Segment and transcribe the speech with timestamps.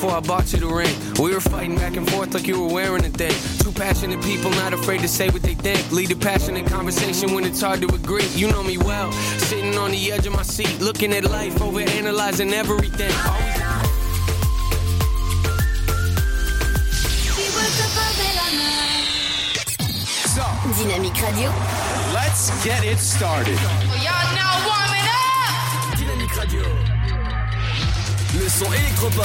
[0.00, 0.94] before I bought you the ring.
[1.20, 3.34] We were fighting back and forth like you were wearing a thing.
[3.58, 5.90] Two passionate people not afraid to say what they think.
[5.90, 8.26] Lead a passionate conversation when it's hard to agree.
[8.36, 9.10] You know me well,
[9.50, 13.10] sitting on the edge of my seat, looking at life, over analyzing everything.
[13.26, 13.58] Always
[20.78, 21.50] Dynamique Radio.
[22.14, 23.58] Let's get it started.
[23.58, 24.07] Oh,
[28.58, 29.24] son électropop.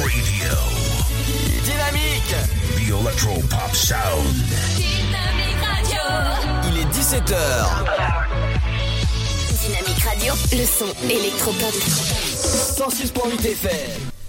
[0.00, 0.54] Radio.
[1.62, 2.34] Dynamique.
[2.74, 4.34] The Electro Pop Sound.
[4.74, 6.02] Dynamique Radio.
[6.68, 7.34] Il est 17h.
[9.60, 10.34] Dynamique Radio.
[10.50, 11.74] Le son électropop.
[12.76, 14.21] 106.8 FM.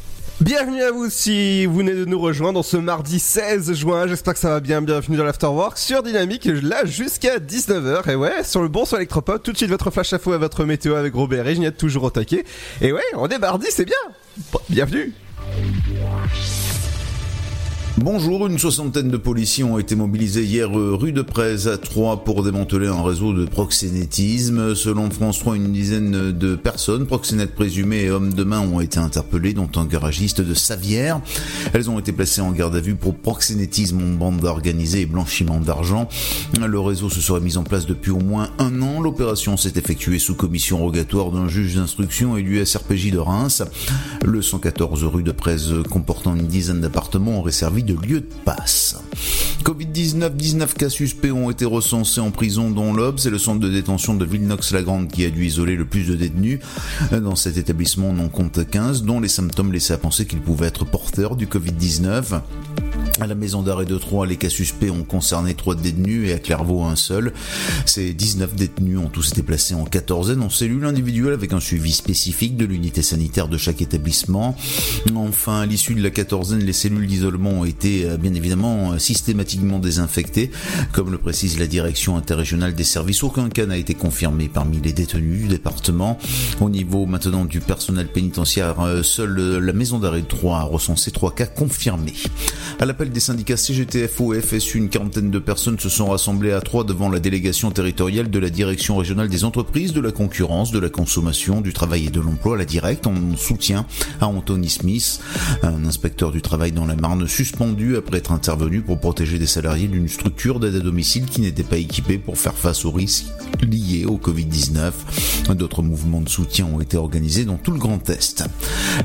[0.44, 4.08] Bienvenue à vous si vous venez de nous rejoindre ce mardi 16 juin.
[4.08, 4.82] J'espère que ça va bien.
[4.82, 8.12] Bienvenue dans l'Afterwork sur Dynamique, là jusqu'à 19h.
[8.12, 10.38] Et ouais, sur le bon sur Electropop, tout de suite votre flash à faux à
[10.38, 12.44] votre météo avec Robert et toujours au taquet.
[12.82, 13.96] Et ouais, on est mardi, c'est bien.
[14.70, 15.14] Bienvenue.
[18.00, 22.24] Bonjour, une soixantaine de policiers ont été mobilisés hier euh, rue de Prez à Troyes
[22.24, 24.74] pour démanteler un réseau de proxénétisme.
[24.74, 28.98] Selon France 3, une dizaine de personnes, proxénètes présumés et hommes de main, ont été
[28.98, 31.22] interpellés, dont un garagiste de Savière.
[31.74, 35.60] Elles ont été placées en garde à vue pour proxénétisme en bande organisée et blanchiment
[35.60, 36.10] d'argent.
[36.60, 39.02] Le réseau se serait mis en place depuis au moins un an.
[39.02, 43.62] L'opération s'est effectuée sous commission rogatoire d'un juge d'instruction et du SRPJ de Reims.
[44.26, 45.58] Le 114 rue de Prez,
[45.92, 48.98] comportant une dizaine d'appartements, aurait servi de lieu de passe.
[49.64, 53.70] Covid-19, 19 cas suspects ont été recensés en prison dont l'Aube, c'est le centre de
[53.70, 56.60] détention de Villenox-la-Grande qui a dû isoler le plus de détenus.
[57.12, 60.86] Dans cet établissement, on en compte 15, dont les symptômes laissaient penser qu'ils pouvaient être
[60.86, 62.42] porteurs du Covid-19.
[63.20, 66.40] À la maison d'arrêt de Troyes, les cas suspects ont concerné 3 détenus et à
[66.40, 67.32] Clairvaux un seul.
[67.86, 71.94] Ces 19 détenus ont tous été placés en quatorzaine en cellule individuelle avec un suivi
[71.94, 74.58] spécifique de l'unité sanitaire de chaque établissement.
[75.16, 78.98] Enfin, à l'issue de la quatorzaine, les cellules d'isolement ont été euh, bien évidemment euh,
[79.00, 80.52] systématiquement désinfectées.
[80.92, 84.94] Comme le précise la direction interrégionale des services, aucun cas n'a été confirmé parmi les
[84.94, 86.18] détenus du département.
[86.62, 91.12] Au niveau maintenant du personnel pénitentiaire, euh, seule la maison d'arrêt de Troyes a recensé
[91.12, 92.14] 3 cas confirmés.
[92.80, 96.62] À l'appel des syndicats CGTFO et FSU, une quarantaine de personnes se sont rassemblées à
[96.62, 100.80] Troyes devant la délégation territoriale de la direction régionale des entreprises, de la concurrence, de
[100.80, 103.86] la consommation, du travail et de l'emploi, la directe, en soutien
[104.22, 105.20] à Anthony Smith,
[105.62, 107.63] un inspecteur du travail dans la Marne suspendu
[107.98, 111.78] après être intervenu pour protéger des salariés d'une structure d'aide à domicile qui n'était pas
[111.78, 113.26] équipée pour faire face aux risques
[113.62, 115.54] liés au Covid-19.
[115.56, 118.44] D'autres mouvements de soutien ont été organisés dans tout le Grand Est.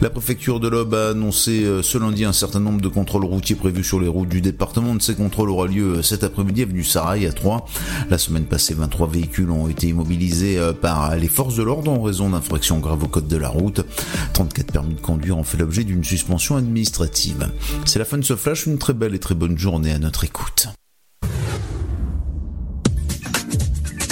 [0.01, 3.55] La préfecture de l'Aube a annoncé euh, ce lundi un certain nombre de contrôles routiers
[3.55, 4.95] prévus sur les routes du département.
[4.95, 7.65] De ces contrôles aura lieu euh, cet après-midi avenue Sarail à Troyes.
[8.11, 12.03] La semaine passée, 23 véhicules ont été immobilisés euh, par les forces de l'ordre en
[12.03, 13.85] raison d'infractions graves au code de la route.
[14.33, 17.51] 34 permis de conduire ont fait l'objet d'une suspension administrative.
[17.85, 20.25] C'est la fin de ce flash, une très belle et très bonne journée à notre
[20.25, 20.69] écoute.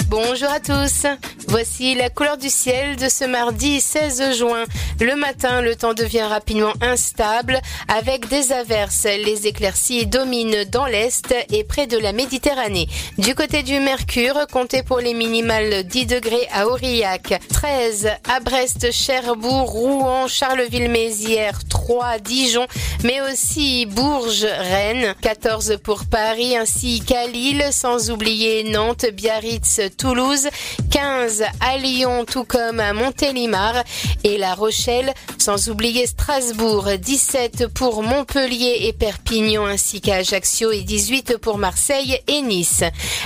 [0.09, 1.05] Bonjour à tous.
[1.49, 4.63] Voici la couleur du ciel de ce mardi 16 juin.
[5.01, 7.59] Le matin, le temps devient rapidement instable
[7.89, 9.03] avec des averses.
[9.03, 12.87] Les éclaircies dominent dans l'est et près de la Méditerranée.
[13.17, 18.91] Du côté du Mercure, comptez pour les minimales 10 degrés à Aurillac, 13 à Brest,
[18.91, 22.65] Cherbourg, Rouen, Charleville-Mézières, 3 Dijon,
[23.03, 30.47] mais aussi Bourges, Rennes, 14 pour Paris ainsi qu'à Lille, sans oublier Nantes, Biarritz, Toulouse,
[30.91, 33.83] 15 à Lyon, tout comme à Montélimar
[34.23, 40.81] et La Rochelle, sans oublier Strasbourg, 17 pour Montpellier et Perpignan ainsi qu'à Ajaccio et
[40.81, 42.83] 18 pour Marseille et Nice.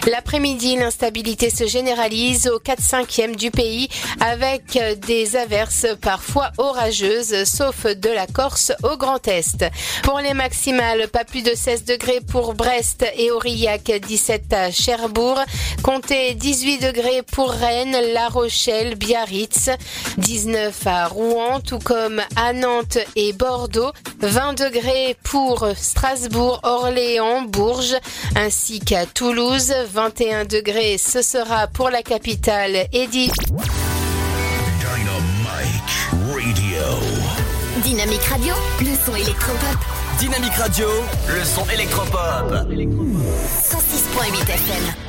[0.09, 3.90] L'après-midi, l'instabilité se généralise au 4-5e du pays
[4.22, 9.66] avec des averses parfois orageuses, sauf de la Corse au Grand Est.
[10.03, 15.40] Pour les maximales, pas plus de 16 degrés pour Brest et Aurillac, 17 à Cherbourg,
[15.84, 19.69] comptez 18 degrés pour Rennes, La Rochelle, Biarritz,
[20.17, 27.96] 19 à Rouen, tout comme à Nantes et Bordeaux, 20 degrés pour Strasbourg, Orléans, Bourges,
[28.35, 33.31] ainsi qu'à Toulouse, 21 degrés ce sera pour la capitale et 10
[34.91, 36.93] Dynamite Radio.
[37.84, 38.53] Dynamique Radio.
[38.79, 39.78] Le son électropop.
[40.19, 40.87] Dynamique Radio.
[41.28, 42.52] Le son électropop.
[42.52, 45.01] 106.8 FM.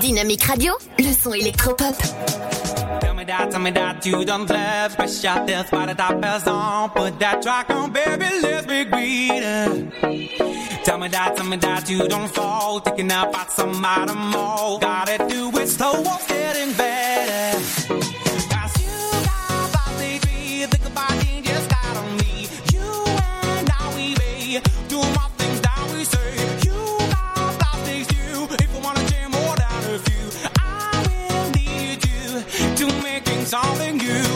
[0.00, 1.94] Dynamique Radio, le son électropop.
[3.00, 4.96] Tell me that, tell me that you don't love.
[4.98, 6.90] I shot this by the top is on.
[6.90, 9.92] Put that track on, baby, let's be greeted.
[10.84, 12.80] Tell me that, tell me that you don't fall.
[12.80, 14.78] Taking up out some item more.
[14.80, 18.01] Gotta do it slow, I'm getting better.
[33.54, 34.31] all in you.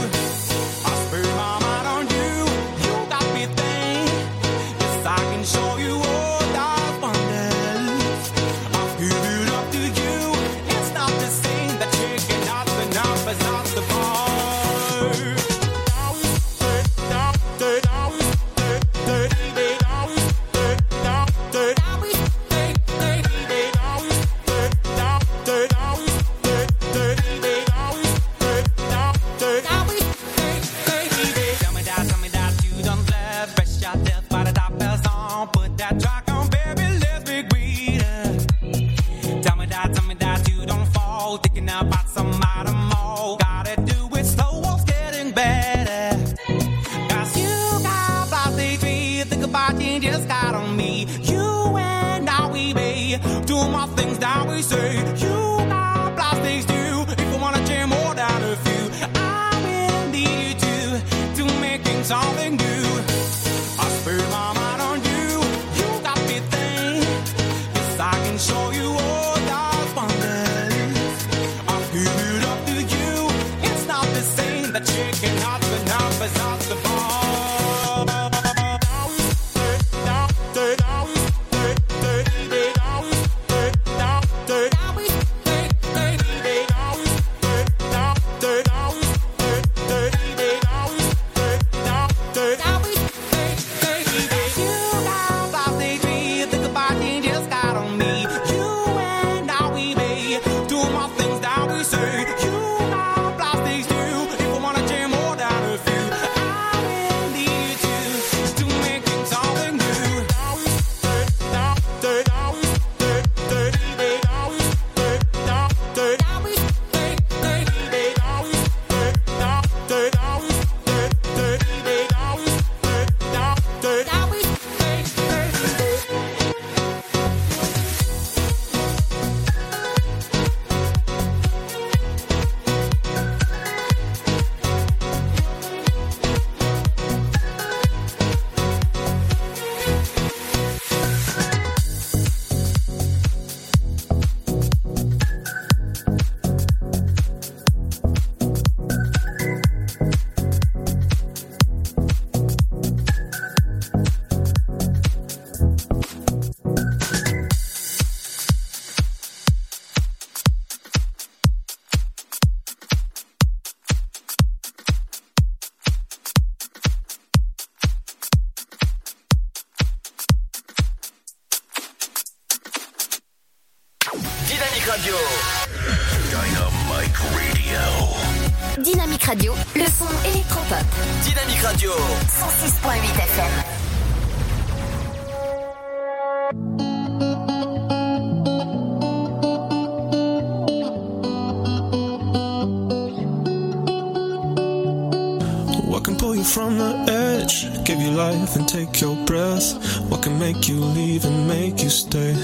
[200.26, 202.34] can make you leave and make you stay?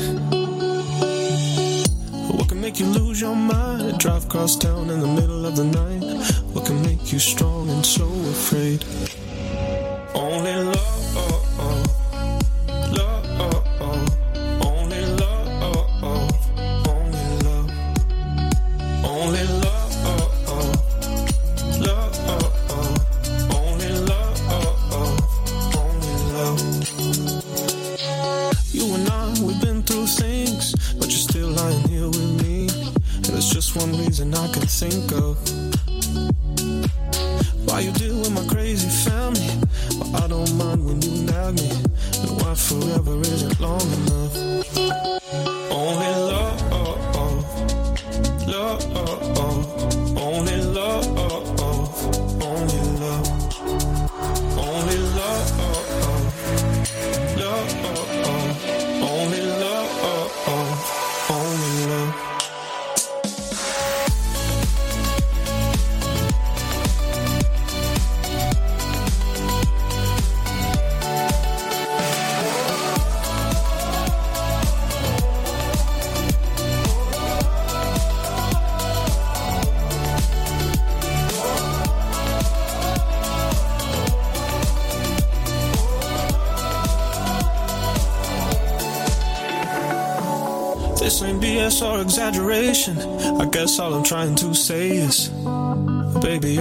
[2.30, 3.98] What can make you lose your mind?
[3.98, 6.04] Drive across town in the middle of the night?
[6.52, 8.84] What can make you strong and so afraid?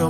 [0.01, 0.09] your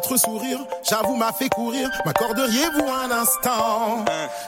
[0.00, 1.90] Votre sourire, j'avoue, m'a fait courir.
[2.06, 4.04] M'accorderiez-vous un instant?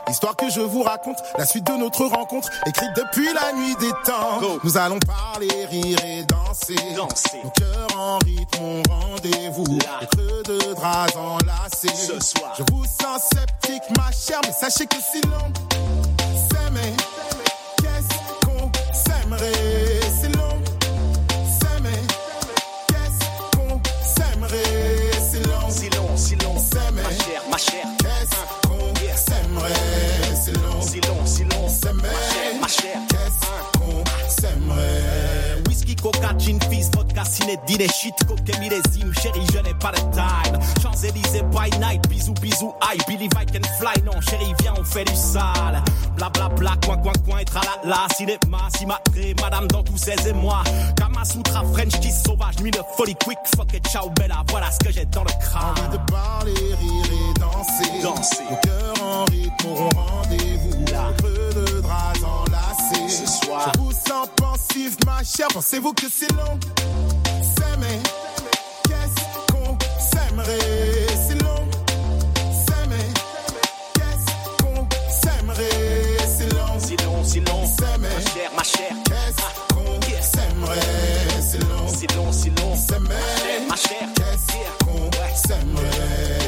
[0.09, 3.93] Histoire que je vous raconte la suite de notre rencontre, écrite depuis la nuit des
[4.05, 4.41] temps.
[4.65, 6.77] Nous allons parler, rire et danser.
[6.97, 9.79] Nos cœurs en rythme, mon rendez-vous.
[10.13, 11.89] Creux de draps enlacés.
[11.89, 12.55] Ce soir.
[12.57, 15.53] Je vous sens sceptique, ma chère, mais sachez que si l'on
[16.49, 16.95] s'aimait,
[17.83, 19.72] qu'est-ce qu'on s'aimerait?
[27.53, 27.87] ma chère.
[27.99, 32.09] Qu'est-ce qu'on s'aimerait si l'on, si l'on, si l'on s'aimait,
[32.61, 33.01] ma chère.
[33.01, 33.12] Ma chère
[36.03, 40.59] coca, gin, fizz, vodka, ciné, dîner, shit, coquet, millésime, chérie, je n'ai pas de time.
[40.83, 45.05] Champs-Élysées by night, bisous, bisous, aïe, Billy I can fly, non, chérie, viens, on fait
[45.05, 45.83] du sale.
[46.17, 50.63] Bla bla bla, coin, coin, coin, et tralala, cinéma, cimatré, madame dans tous ses émois.
[50.97, 54.93] Kamasutra, French kiss sauvage, nuit de folie, quick, fuck et ciao, bella, voilà ce que
[54.93, 55.75] j'ai dans le crâne.
[55.79, 58.03] Envie de parler, rire et danser.
[58.03, 58.45] Danser.
[58.51, 60.85] Nos cœurs en rythme auront rendez-vous.
[60.93, 61.13] Là.
[61.19, 62.52] Creux de draps enlacés.
[63.12, 63.71] Ce soir.
[63.78, 65.49] Vous sens pensive, ma chère.
[65.52, 66.59] Pensez-vous que c'est long?
[67.42, 68.00] S'aimer.
[68.85, 71.07] Qu'est-ce qu'on s'aimerait?
[71.28, 71.69] C'est long.
[72.66, 73.09] S'aimer.
[73.95, 76.16] Qu'est-ce qu'on s'aimerait?
[76.26, 76.78] C'est long.
[76.81, 78.09] Si long, si long, S'aimer.
[78.09, 78.97] ma chère, ma chère.
[79.04, 80.81] Qu'est-ce qu'on s'aimerait?
[81.50, 81.88] C'est long.
[81.88, 83.66] Si long, si long, S'aimer.
[83.69, 84.09] ma chère.
[84.16, 86.42] Qu'est-ce qu'on s'aimerait?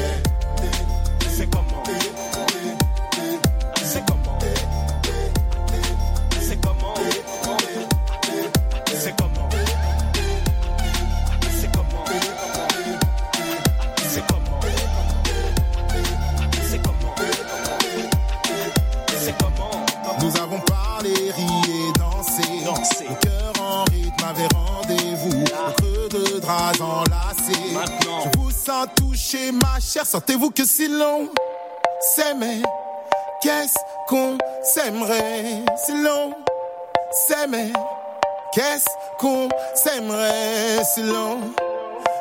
[26.45, 27.73] Draps enlacés.
[27.73, 28.19] Maintenant.
[28.33, 30.05] Je vous sens toucher, ma chère.
[30.05, 31.29] Sentez-vous que si long
[31.99, 32.61] s'aimer,
[33.41, 33.75] qu'est-ce
[34.07, 35.63] qu'on s'aimerait?
[35.85, 36.33] Si long
[37.27, 37.71] s'aimer,
[38.53, 38.85] qu'est-ce
[39.17, 40.83] qu'on s'aimerait?
[40.93, 41.39] Si long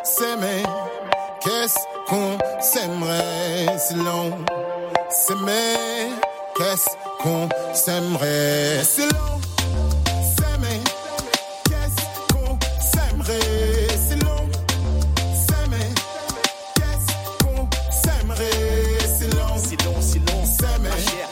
[0.02, 0.62] s'aimer,
[1.40, 1.78] qu'est-ce
[2.08, 3.78] qu'on s'aimerait?
[3.78, 4.32] Si long
[5.10, 6.10] s'aimer,
[6.56, 6.88] qu'est-ce
[7.22, 8.82] qu'on s'aimerait?
[8.84, 9.40] C'est long,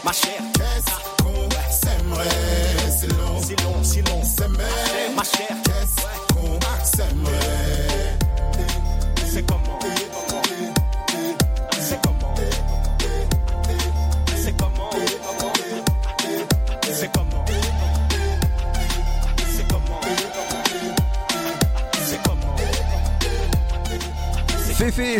[0.04, 2.28] ma chère, qu'est-ce qu'on s'aimerait
[2.98, 5.56] C'est long, Si long, si long, s'aimer, ma chère.
[5.64, 7.71] qu'est-ce qu'on s'aimerait?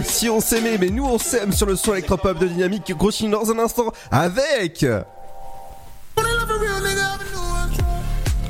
[0.04, 3.30] Si on s'aimait, mais nous on s'aime sur le son électropop de Dynamique qui continue
[3.30, 4.84] dans un instant avec.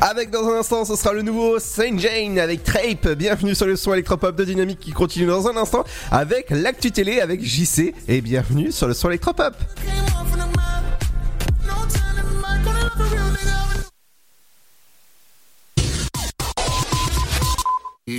[0.00, 3.08] Avec dans un instant, ce sera le nouveau Saint Jane avec Trape.
[3.10, 7.20] Bienvenue sur le son électropop de Dynamique qui continue dans un instant avec l'actu télé
[7.20, 9.54] avec JC et bienvenue sur le son électropop.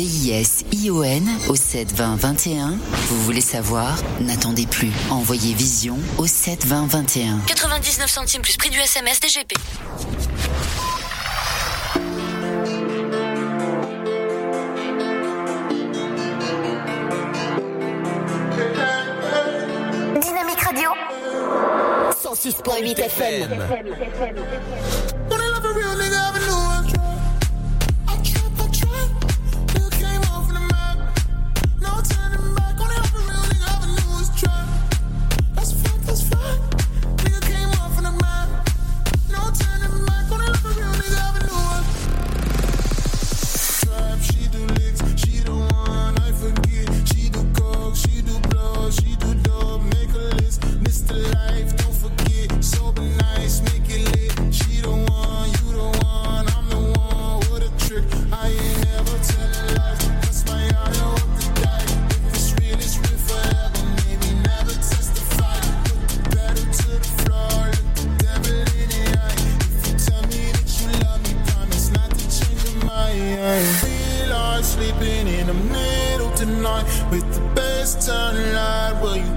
[0.00, 2.78] V-I-S-I-O-N au 72021.
[3.08, 3.98] Vous voulez savoir?
[4.22, 4.90] N'attendez plus.
[5.10, 7.40] Envoyez Vision au 72021.
[7.46, 9.52] 99 centimes plus prix du SMS DGP.
[20.22, 20.90] Dynamique Radio
[22.22, 23.50] 106.8 FM.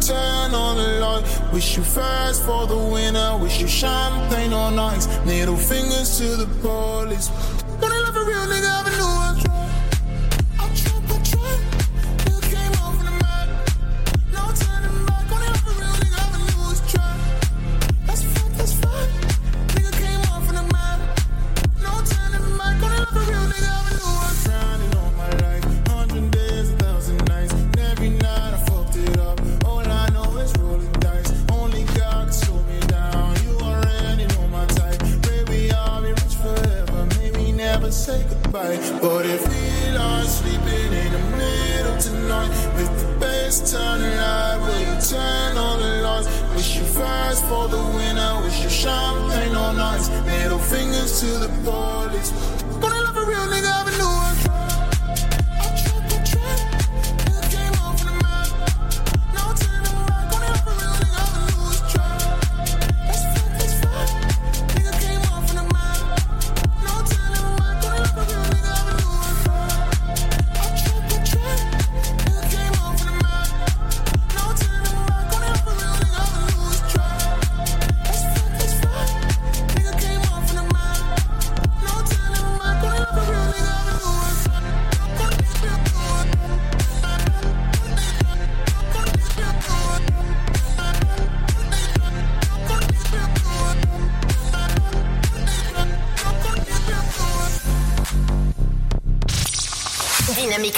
[0.07, 1.23] Turn on the light?
[1.53, 3.37] Wish you fast for the winner.
[3.37, 5.07] Wish you champagne on ice.
[5.25, 7.29] Middle fingers to the police.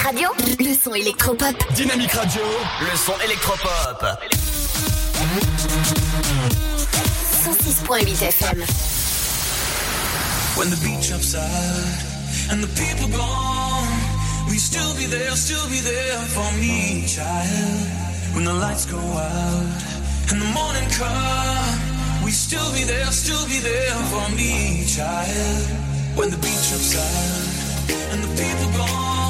[0.06, 1.56] Radio, le son électropop.
[1.74, 2.44] Dynamique Radio,
[2.80, 4.06] le son électropop.
[7.44, 8.64] 106.8 FM.
[10.56, 11.42] When the beach upside
[12.52, 13.88] and the people gone,
[14.48, 17.90] we still be there, still be there for me, child.
[18.36, 19.66] When the lights go out
[20.30, 25.66] and the morning come, we still be there, still be there for me, child.
[26.16, 27.66] When the beach upside
[28.14, 29.25] and the people gone,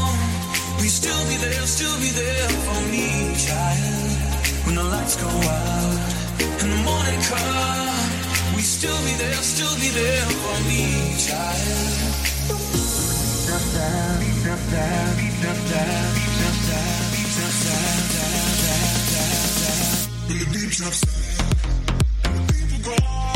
[0.95, 4.65] still be there, still be there for me, child.
[4.65, 5.99] When the lights go out
[6.39, 10.83] and the morning come, we still be there, still be there for me,
[11.27, 12.15] child.
[20.27, 20.95] In the deep south
[22.85, 23.34] When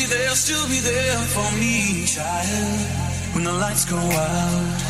[0.00, 3.34] be there, still be there for me, child.
[3.34, 4.80] when the lights go out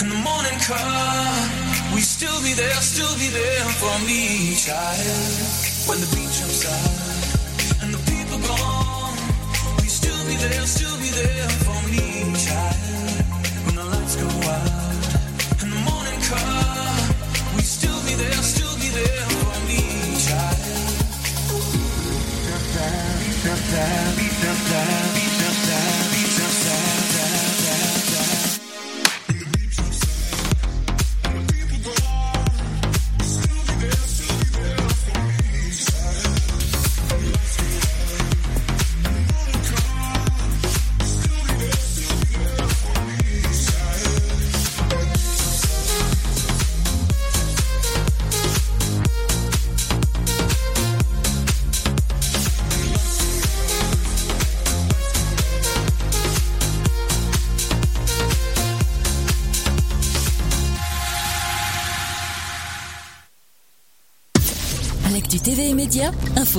[0.00, 1.94] and the morning come.
[1.94, 5.88] We still be there, still be there for me, child.
[5.88, 9.16] When the beat jumps out and the people gone,
[9.82, 11.59] we still be there, still be there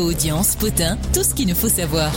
[0.02, 2.12] audience, potin, tout ce qu'il nous faut savoir.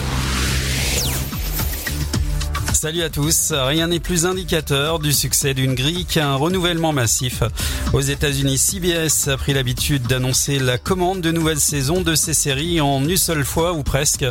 [2.73, 3.53] Salut à tous.
[3.53, 7.42] Rien n'est plus indicateur du succès d'une grille qu'un renouvellement massif.
[7.94, 12.80] Aux États-Unis, CBS a pris l'habitude d'annoncer la commande de nouvelles saisons de ces séries
[12.80, 14.24] en une seule fois ou presque.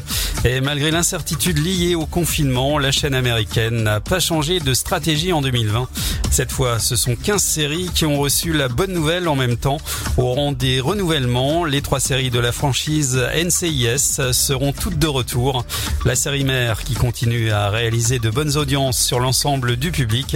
[0.43, 5.41] Et malgré l'incertitude liée au confinement, la chaîne américaine n'a pas changé de stratégie en
[5.41, 5.87] 2020.
[6.29, 9.77] Cette fois, ce sont 15 séries qui ont reçu la bonne nouvelle en même temps.
[10.17, 15.63] Au rang des renouvellements, les trois séries de la franchise NCIS seront toutes de retour.
[16.05, 20.35] La série mère, qui continue à réaliser de bonnes audiences sur l'ensemble du public,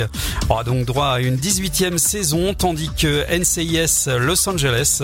[0.49, 5.01] aura donc droit à une 18e saison, tandis que NCIS Los Angeles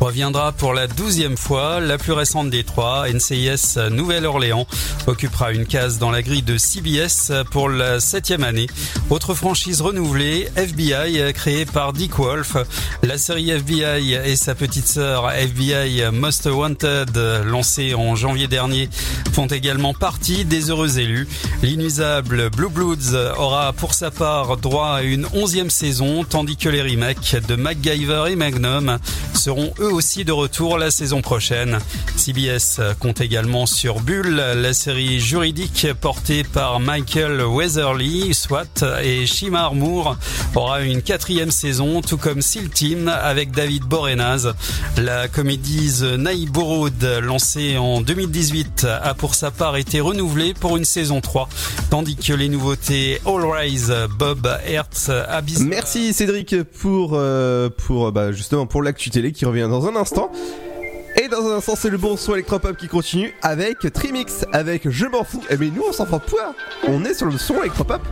[0.00, 1.80] reviendra pour la 12e fois.
[1.80, 4.66] La plus récente des trois, NCIS Nouvelle-Orléans,
[5.06, 8.66] occupera une case dans la grille de CBS pour la 7e année.
[9.10, 12.56] Autre franchise renouvelée, FBI, créée par Dick Wolf.
[13.02, 18.88] La série FBI et sa petite sœur FBI Most Wanted, lancée en janvier dernier,
[19.32, 21.28] font également partie des heureux élus.
[21.62, 26.82] L'inusable Blue Bloods aura pour sa part droit à une onzième saison, tandis que les
[26.82, 28.98] remakes de MacGyver et Magnum
[29.34, 31.78] seront eux aussi de retour la saison prochaine.
[32.16, 39.74] CBS compte également sur Bull, la série juridique portée par Michael Weatherly, SWAT, et Shimar
[39.74, 40.16] Moore
[40.54, 44.54] aura une quatrième saison, tout comme Seal Team avec David Borenaz.
[44.96, 50.84] La comédie The Neighborhood, lancée en 2018, a pour sa part été renouvelée pour une
[50.84, 51.48] saison 3,
[51.90, 55.60] tandis que les nouveautés All Rise, Bob Hertz, Abyss...
[55.60, 57.35] Merci Cédric pour euh,
[57.86, 60.30] pour bah, justement pour l'actu télé qui revient dans un instant.
[61.18, 65.06] Et dans un instant, c'est le bon son électropop qui continue avec Trimix, avec Je
[65.06, 65.42] m'en fous.
[65.48, 66.54] Eh mais nous, on s'en fout pas.
[66.88, 68.02] On est sur le son électropop.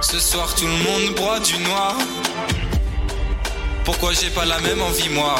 [0.00, 1.96] Ce soir tout le monde broie du noir.
[3.84, 5.36] Pourquoi j'ai pas la même envie moi?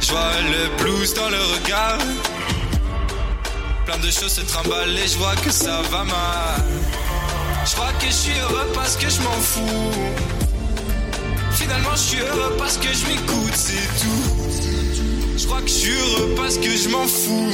[0.00, 1.98] Je vois le blues dans le regard.
[3.86, 6.64] Plein de choses se trimballent et je vois que ça va mal.
[7.64, 10.37] Je crois que je suis heureux parce que je m'en fous.
[11.58, 15.36] Finalement je suis heureux parce que je m'écoute, c'est tout.
[15.36, 17.50] Je crois que je suis heureux parce que je m'en fous.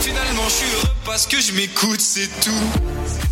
[0.00, 3.29] Finalement je suis heureux parce que je m'écoute, c'est tout.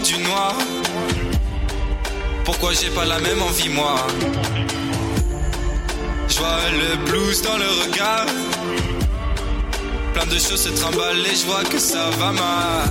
[0.00, 0.54] Du noir.
[2.44, 3.96] Pourquoi j'ai pas la même envie moi?
[6.28, 8.26] Je vois le blues dans le regard.
[10.12, 12.90] Plein de choses se trimballent et je vois que ça va mal.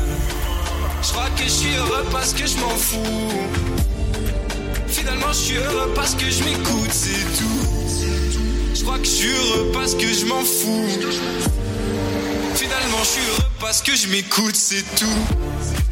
[1.01, 3.49] Je crois que je suis heureux parce que je m'en fous.
[4.87, 7.65] Finalement je suis heureux parce que je m'écoute c'est tout.
[8.75, 10.87] Je crois que je suis heureux parce que je m'en fous.
[12.55, 15.82] Finalement je suis heureux parce que je m'écoute c'est tout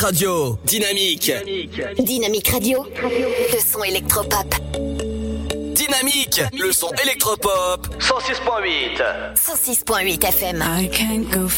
[0.00, 0.58] Radio.
[0.64, 1.30] Dynamique.
[1.98, 2.86] Dynamique Radio.
[3.02, 4.54] Le son électropop.
[5.74, 6.40] Dynamique.
[6.58, 7.86] Le son électropop.
[7.98, 9.34] 106.8.
[9.34, 10.62] 106.8 FM.
[10.62, 11.48] I can't go.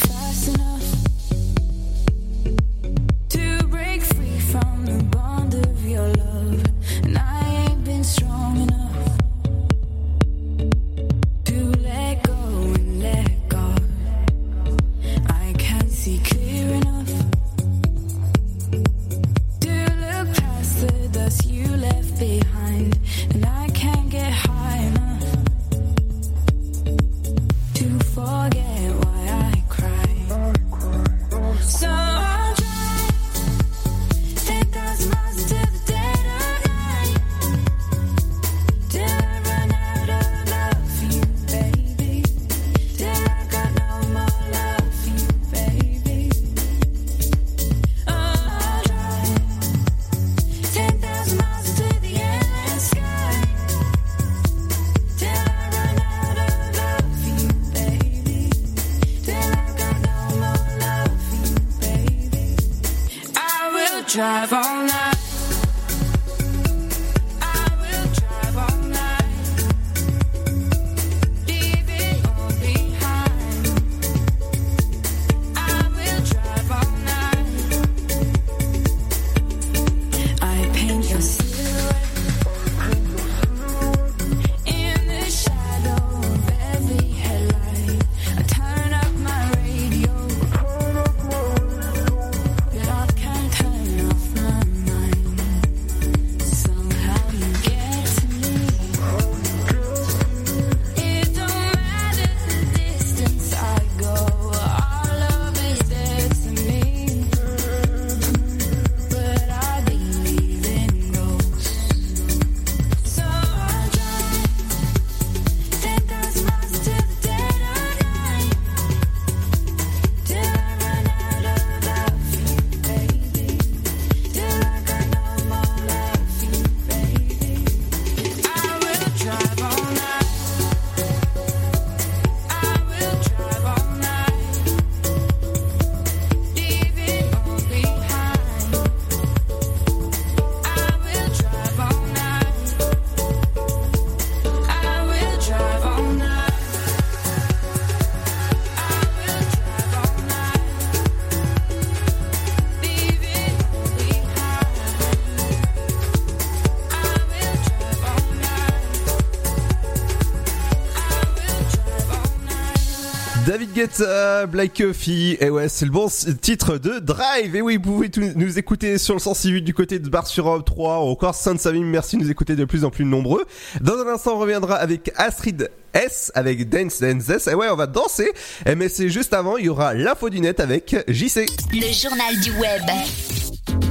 [163.82, 166.06] David Guetta, Black Coffee, et ouais, c'est le bon
[166.40, 167.56] titre de Drive.
[167.56, 170.64] Et oui, vous pouvez nous écouter sur le 168 du côté de Bar sur Europe
[170.64, 173.44] 3, ou encore Sainte-Savine, merci de nous écouter de plus en plus nombreux.
[173.80, 177.76] Dans un instant, on reviendra avec Astrid S, avec Dance Dance S, et ouais, on
[177.76, 178.30] va danser.
[178.66, 181.46] Et mais c'est juste avant, il y aura l'info du net avec JC.
[181.72, 182.82] Le journal du web.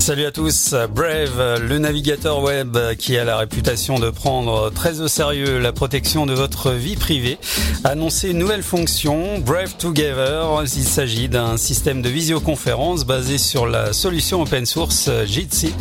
[0.02, 5.08] Salut à tous, Brave, le navigateur web qui a la réputation de prendre très au
[5.08, 7.38] sérieux la protection de votre vie privée,
[7.84, 10.64] a annoncé une nouvelle fonction, Brave Together.
[10.64, 15.72] Il s'agit d'un système de visioconférence basé sur la solution open source Jitsi,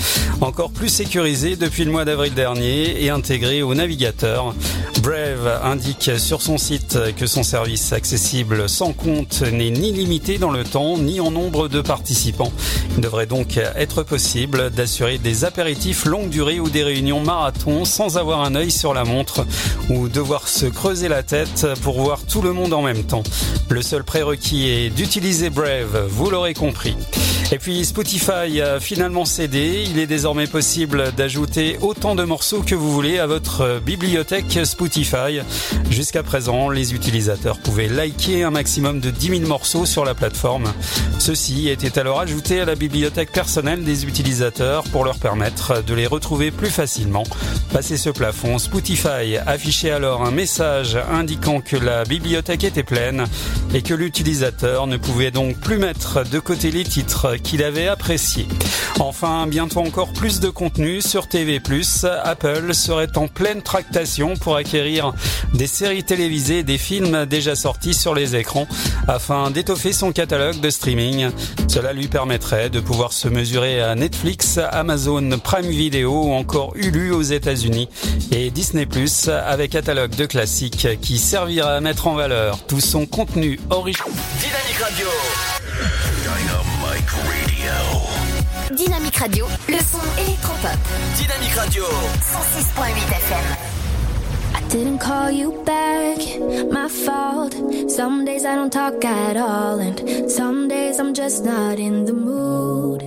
[0.43, 4.55] encore plus sécurisé depuis le mois d'avril dernier et intégré au navigateur.
[5.03, 10.51] Brave indique sur son site que son service accessible sans compte n'est ni limité dans
[10.51, 12.53] le temps ni en nombre de participants.
[12.97, 18.19] Il devrait donc être possible d'assurer des apéritifs longue durée ou des réunions marathon sans
[18.19, 19.47] avoir un œil sur la montre
[19.89, 23.23] ou devoir se creuser la tête pour voir tout le monde en même temps.
[23.69, 26.97] Le seul prérequis est d'utiliser Brave, vous l'aurez compris.
[27.53, 29.85] Et puis Spotify a finalement cédé.
[29.91, 35.41] Il est désormais possible d'ajouter autant de morceaux que vous voulez à votre bibliothèque Spotify.
[35.91, 40.73] Jusqu'à présent, les utilisateurs pouvaient liker un maximum de 10 000 morceaux sur la plateforme.
[41.19, 46.07] Ceux-ci étaient alors ajoutés à la bibliothèque personnelle des utilisateurs pour leur permettre de les
[46.07, 47.25] retrouver plus facilement.
[47.73, 53.27] Passé ce plafond, Spotify affichait alors un message indiquant que la bibliothèque était pleine
[53.75, 58.47] et que l'utilisateur ne pouvait donc plus mettre de côté les titres qu'il avait appréciés.
[58.99, 61.61] Enfin, bientôt encore plus de contenu sur TV+.
[62.25, 65.15] Apple serait en pleine tractation pour acquérir
[65.55, 68.67] des séries télévisées et des films déjà sortis sur les écrans
[69.09, 71.31] afin d'étoffer son catalogue de streaming.
[71.69, 77.13] Cela lui permettrait de pouvoir se mesurer à Netflix, Amazon Prime Video ou encore Hulu
[77.13, 77.89] aux États-Unis
[78.33, 83.07] et Disney Plus avec catalogue de classiques qui servira à mettre en valeur tout son
[83.07, 84.11] contenu original.
[88.77, 90.79] Dynamique Radio, le son électropop.
[91.17, 91.85] Dynamique Radio.
[92.21, 93.45] 106.8 FM.
[94.55, 96.19] I didn't call you back,
[96.71, 97.55] my fault.
[97.91, 102.13] Some days I don't talk at all, and some days I'm just not in the
[102.13, 103.03] mood.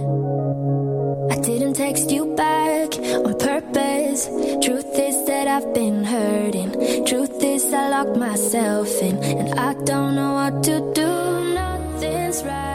[1.31, 4.27] I didn't text you back on purpose.
[4.61, 7.05] Truth is that I've been hurting.
[7.05, 11.53] Truth is I locked myself in, and I don't know what to do.
[11.53, 12.72] Nothing's right,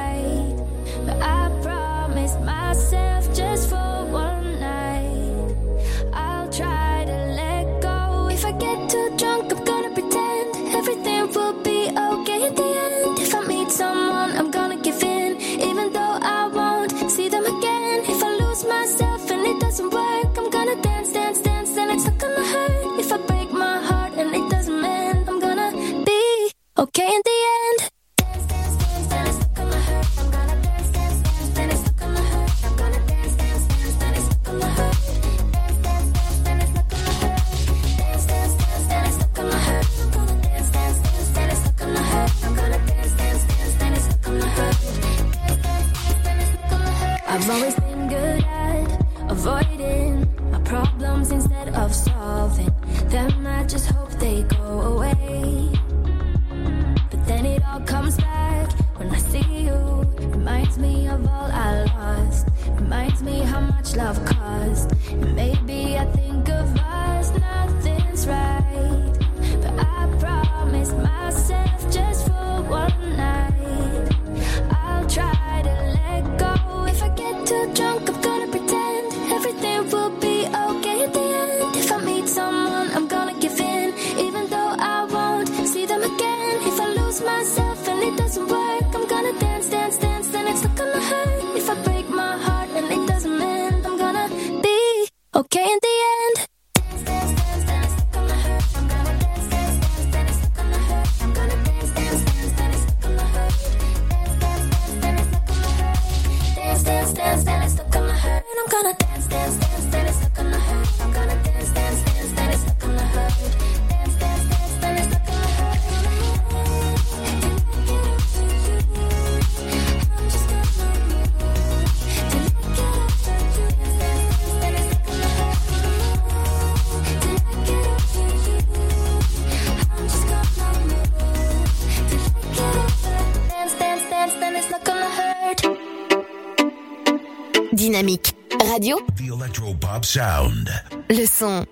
[139.48, 140.68] Electropop Sound.
[141.08, 141.64] le son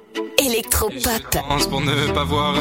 [0.42, 1.20] électropop.
[1.46, 2.54] Pense pour ne pas voir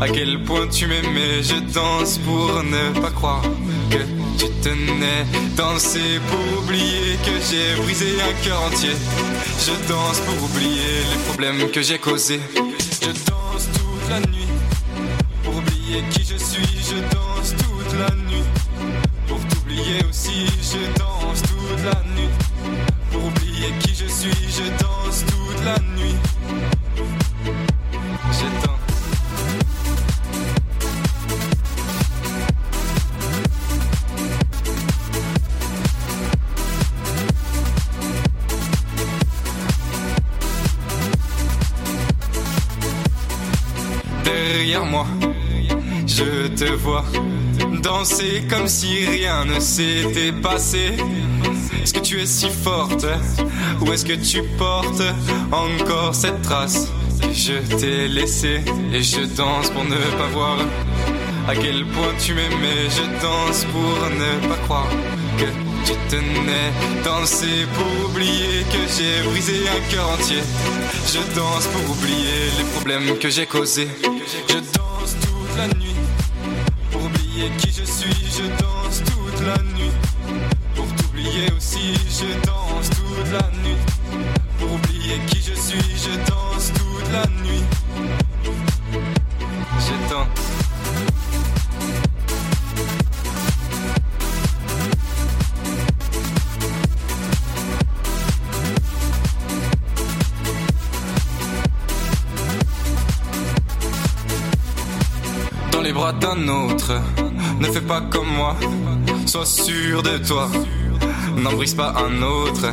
[0.00, 1.42] à quel point tu m'aimais.
[1.42, 3.42] Je danse pour ne pas croire
[3.90, 3.98] que
[4.38, 5.26] tu tenais.
[5.54, 8.96] Danser pour oublier que j'ai brisé un cœur entier.
[9.66, 12.40] Je danse pour oublier les problèmes que j'ai causés.
[13.02, 14.41] Je danse toute la nuit
[48.50, 50.96] comme si rien ne s'était passé.
[51.80, 53.06] Est-ce que tu es si forte
[53.80, 55.04] ou est-ce que tu portes
[55.52, 56.88] encore cette trace?
[57.32, 58.60] Je t'ai laissée
[58.92, 60.58] et je danse pour ne pas voir
[61.46, 62.90] à quel point tu m'aimais.
[62.90, 64.90] Je danse pour ne pas croire
[65.38, 65.44] que
[65.86, 66.72] tu tenais.
[67.04, 70.42] Danser pour oublier que j'ai brisé un cœur entier.
[71.06, 73.88] Je danse pour oublier les problèmes que j'ai causés.
[74.48, 75.91] Je danse toute la nuit
[77.58, 78.14] qui je suis.
[78.38, 79.92] Je danse toute la nuit
[80.74, 81.94] pour t'oublier aussi.
[82.08, 83.76] Je danse toute la nuit
[84.58, 85.96] pour oublier qui je suis.
[85.96, 87.64] Je danse toute la nuit.
[89.78, 90.52] Je danse.
[105.72, 106.92] dans les bras d'un autre.
[107.62, 108.56] Ne fais pas comme moi,
[109.24, 110.50] sois sûr de toi.
[111.36, 112.66] N'en brise pas un autre.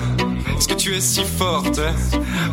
[0.57, 1.79] Est-ce que tu es si forte?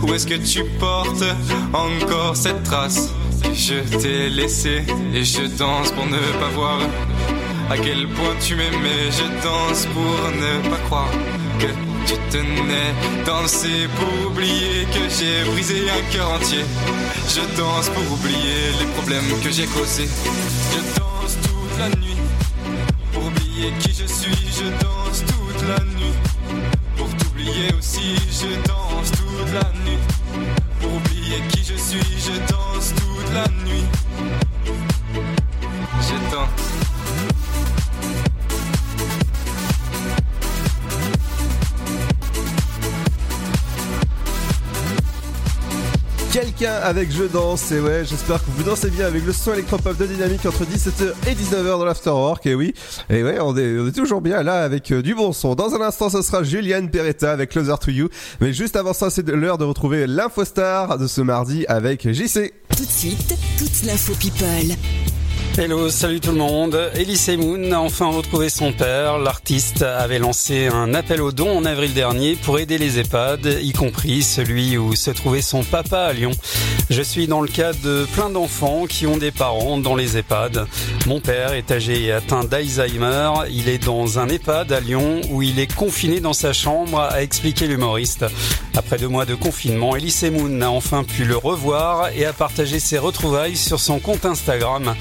[0.02, 1.24] Ou est-ce que tu portes
[1.72, 3.08] encore cette trace?
[3.54, 4.84] Je t'ai laissée
[5.14, 6.78] et je danse pour ne pas voir
[7.70, 9.10] à quel point tu m'aimais.
[9.10, 11.10] Je danse pour ne pas croire
[11.58, 11.68] que
[12.06, 12.92] tu tenais.
[13.24, 16.66] Danser pour oublier que j'ai brisé un cœur entier.
[17.30, 20.10] Je danse pour oublier les problèmes que j'ai causés.
[24.06, 24.46] Je suis.
[24.58, 26.14] Je danse toute la nuit
[26.96, 28.16] pour t'oublier aussi.
[28.30, 29.98] Je danse toute la nuit
[30.80, 32.18] pour oublier qui je suis.
[32.18, 33.85] Je danse toute la nuit.
[46.64, 50.06] Avec Je danse, et ouais, j'espère que vous dansez bien avec le son électropop de
[50.06, 52.72] Dynamique entre 17h et 19h dans l'Afterwork, et oui,
[53.10, 55.54] et ouais, on est, toujours bien là avec euh, du bon son.
[55.54, 58.08] Dans un instant, ce sera Juliane Peretta avec Closer to You,
[58.40, 62.54] mais juste avant ça, c'est l'heure de retrouver l'infostar de ce mardi avec JC.
[62.74, 64.76] Tout de suite, toute l'info people.
[65.58, 66.78] Hello, salut tout le monde.
[66.96, 69.16] Elise Moon a enfin retrouvé son père.
[69.16, 73.72] L'artiste avait lancé un appel aux dons en avril dernier pour aider les EHPAD, y
[73.72, 76.32] compris celui où se trouvait son papa à Lyon.
[76.90, 80.66] Je suis dans le cas de plein d'enfants qui ont des parents dans les EHPAD.
[81.06, 83.30] Mon père est âgé et atteint d'Alzheimer.
[83.50, 87.22] Il est dans un EHPAD à Lyon où il est confiné dans sa chambre, a
[87.22, 88.26] expliqué l'humoriste.
[88.76, 92.78] Après deux mois de confinement, Elise Moon a enfin pu le revoir et a partagé
[92.78, 94.94] ses retrouvailles sur son compte Instagram.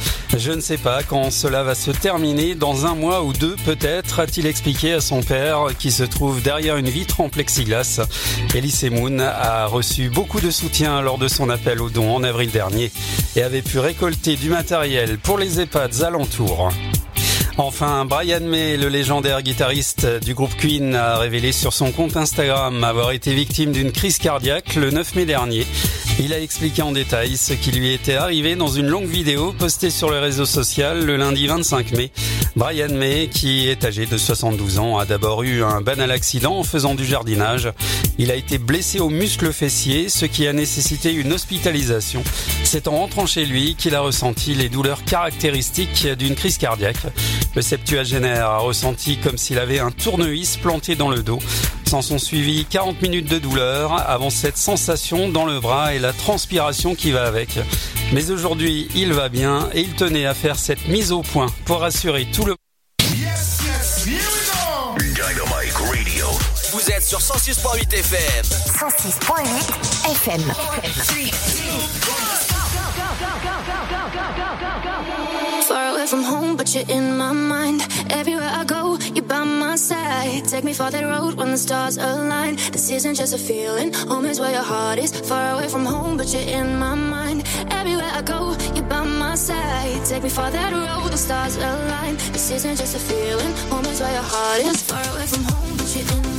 [0.52, 4.46] Ne sais pas quand cela va se terminer, dans un mois ou deux peut-être, a-t-il
[4.46, 8.02] expliqué à son père qui se trouve derrière une vitre en plexiglas.
[8.54, 12.52] Elise Moon a reçu beaucoup de soutien lors de son appel aux dons en avril
[12.52, 12.92] dernier
[13.36, 16.70] et avait pu récolter du matériel pour les EHPAD alentours.
[17.58, 22.84] Enfin, Brian May, le légendaire guitariste du groupe Queen, a révélé sur son compte Instagram
[22.84, 25.66] avoir été victime d'une crise cardiaque le 9 mai dernier.
[26.18, 29.90] Il a expliqué en détail ce qui lui était arrivé dans une longue vidéo postée
[29.90, 32.10] sur le réseau social le lundi 25 mai.
[32.56, 36.64] Brian May, qui est âgé de 72 ans, a d'abord eu un banal accident en
[36.64, 37.70] faisant du jardinage.
[38.18, 42.24] Il a été blessé au muscle fessier, ce qui a nécessité une hospitalisation.
[42.64, 46.96] C'est en rentrant chez lui qu'il a ressenti les douleurs caractéristiques d'une crise cardiaque.
[47.56, 51.40] Le septuagénaire a ressenti comme s'il avait un tournevis planté dans le dos.
[51.96, 56.12] S'en sont suivis 40 minutes de douleur avant cette sensation dans le bras et la
[56.12, 57.58] transpiration qui va avec.
[58.12, 61.80] Mais aujourd'hui, il va bien et il tenait à faire cette mise au point pour
[61.80, 62.56] rassurer tout le
[64.98, 66.28] Dynamite Radio.
[66.74, 68.44] Vous êtes sur 106.8 FM.
[68.44, 70.54] 106.8 FM.
[76.06, 77.82] away from home, but you're in my mind.
[78.12, 80.46] Everywhere I go, you're by my side.
[80.46, 82.56] Take me for that road when the stars align.
[82.72, 83.92] This isn't just a feeling.
[84.10, 85.12] Home is where your heart is.
[85.28, 87.44] Far away from home, but you're in my mind.
[87.72, 90.06] Everywhere I go, you're by my side.
[90.06, 92.16] Take me for that road, the stars align.
[92.34, 93.54] This isn't just a feeling.
[93.72, 94.82] Home is where your heart is.
[94.84, 96.35] Far away from home, but you're in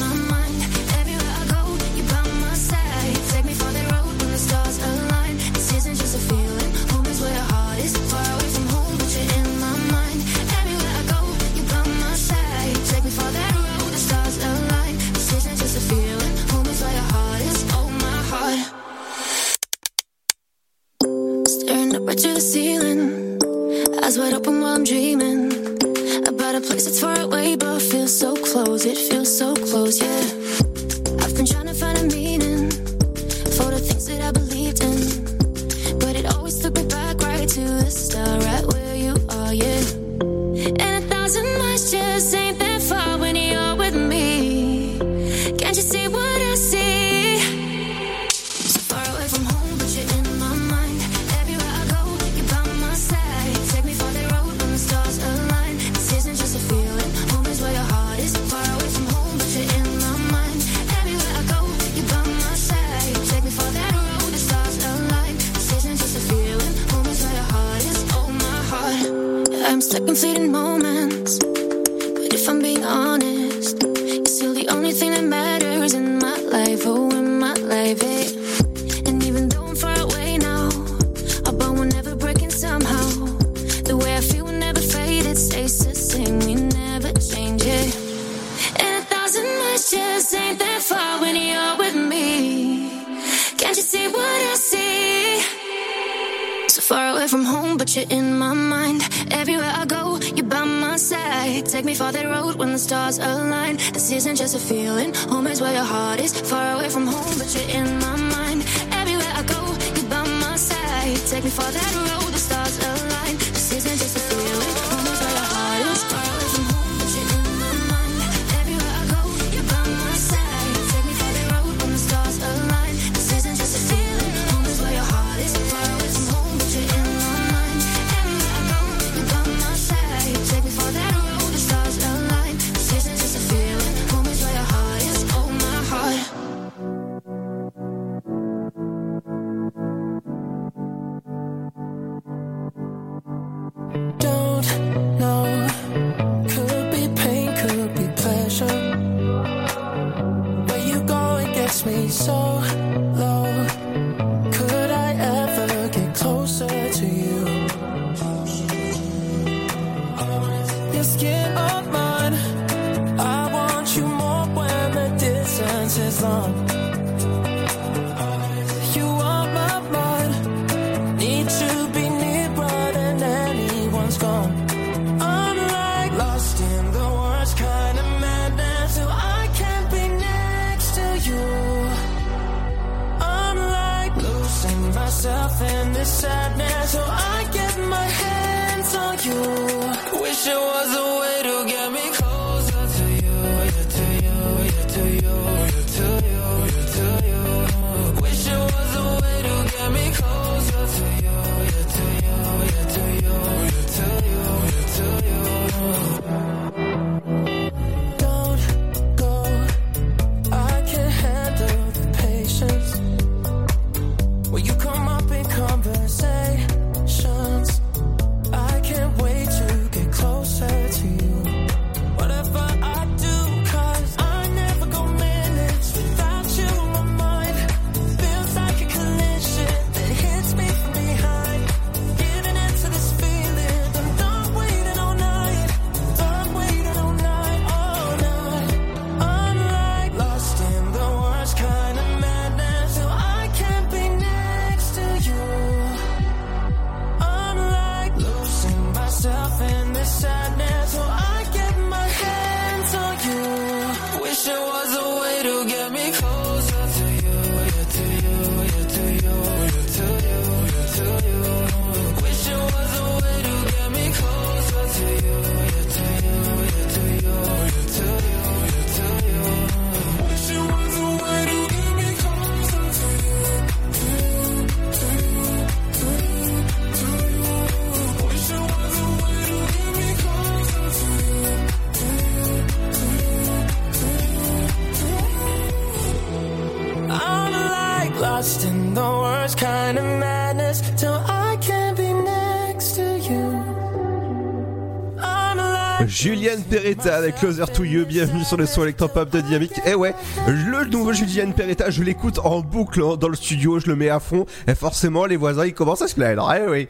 [296.68, 298.04] Peretta avec Closer to You.
[298.06, 299.80] Bienvenue sur le son électropop de Dynamique.
[299.86, 300.14] Et ouais,
[300.46, 304.08] le nouveau Juliane Peretta, je l'écoute en boucle hein, dans le studio, je le mets
[304.08, 304.46] à fond.
[304.66, 306.52] Et forcément, les voisins ils commencent à se plaindre.
[306.52, 306.88] Eh oui.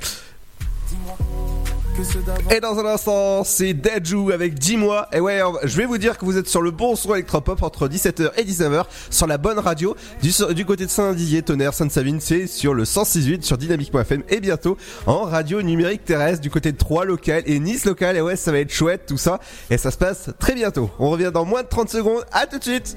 [2.51, 5.09] Et dans un instant, c'est Dajou avec 10 mois.
[5.13, 7.89] Et ouais, je vais vous dire que vous êtes sur le bon son électropop entre
[7.89, 12.75] 17h et 19h sur la bonne radio du, côté de Saint-Didier, Tonnerre, Sainte-Savine, c'est sur
[12.75, 17.43] le 106.8 sur dynamique.fm et bientôt en radio numérique terrestre du côté de Troyes local
[17.47, 18.17] et Nice local.
[18.17, 19.41] Et ouais, ça va être chouette tout ça.
[19.71, 20.91] Et ça se passe très bientôt.
[20.99, 22.25] On revient dans moins de 30 secondes.
[22.33, 22.97] À tout de suite.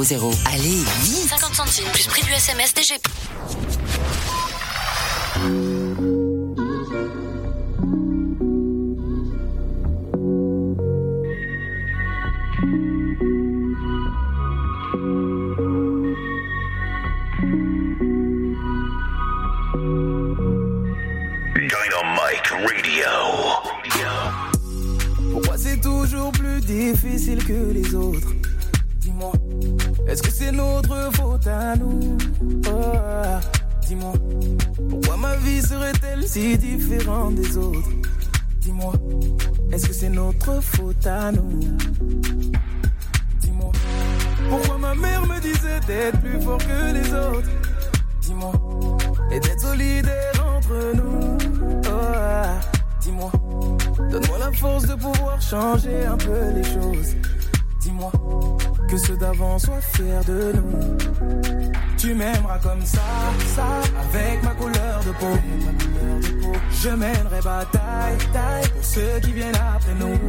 [0.03, 0.35] 61000.
[0.45, 2.95] Allez, vite 50 centimes plus prix du SMS DG.
[21.55, 23.13] Dynamite Radio.
[25.31, 28.29] Pourquoi c'est toujours plus difficile que les autres?
[28.99, 29.31] Dis-moi,
[30.07, 32.17] est-ce que c'est notre faute à nous?
[32.67, 33.39] Oh,
[33.87, 34.13] Dis-moi,
[34.89, 37.89] pourquoi ma vie serait-elle si différente des autres?
[38.59, 38.93] Dis-moi,
[39.71, 41.59] est-ce que c'est notre faute à nous?
[43.41, 43.71] Dis-moi,
[44.49, 47.49] pourquoi ma mère me disait d'être plus fort que les autres?
[48.21, 48.53] Dis-moi,
[49.31, 51.37] et d'être solidaire entre nous?
[51.87, 52.59] Oh,
[53.01, 53.31] Dis-moi,
[54.09, 57.15] donne-moi la force de pouvoir changer un peu les choses.
[58.91, 60.97] Que ceux d'avant soient fiers de nous.
[61.97, 62.99] Tu m'aimeras comme ça,
[63.55, 63.65] ça,
[64.03, 66.57] avec ma couleur de peau.
[66.73, 70.19] Je mènerai bataille, taille pour ceux qui viennent après nous.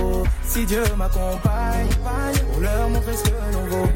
[0.00, 1.88] Oh, si Dieu m'accompagne,
[2.52, 3.88] pour leur montrer ce que l'on vaut.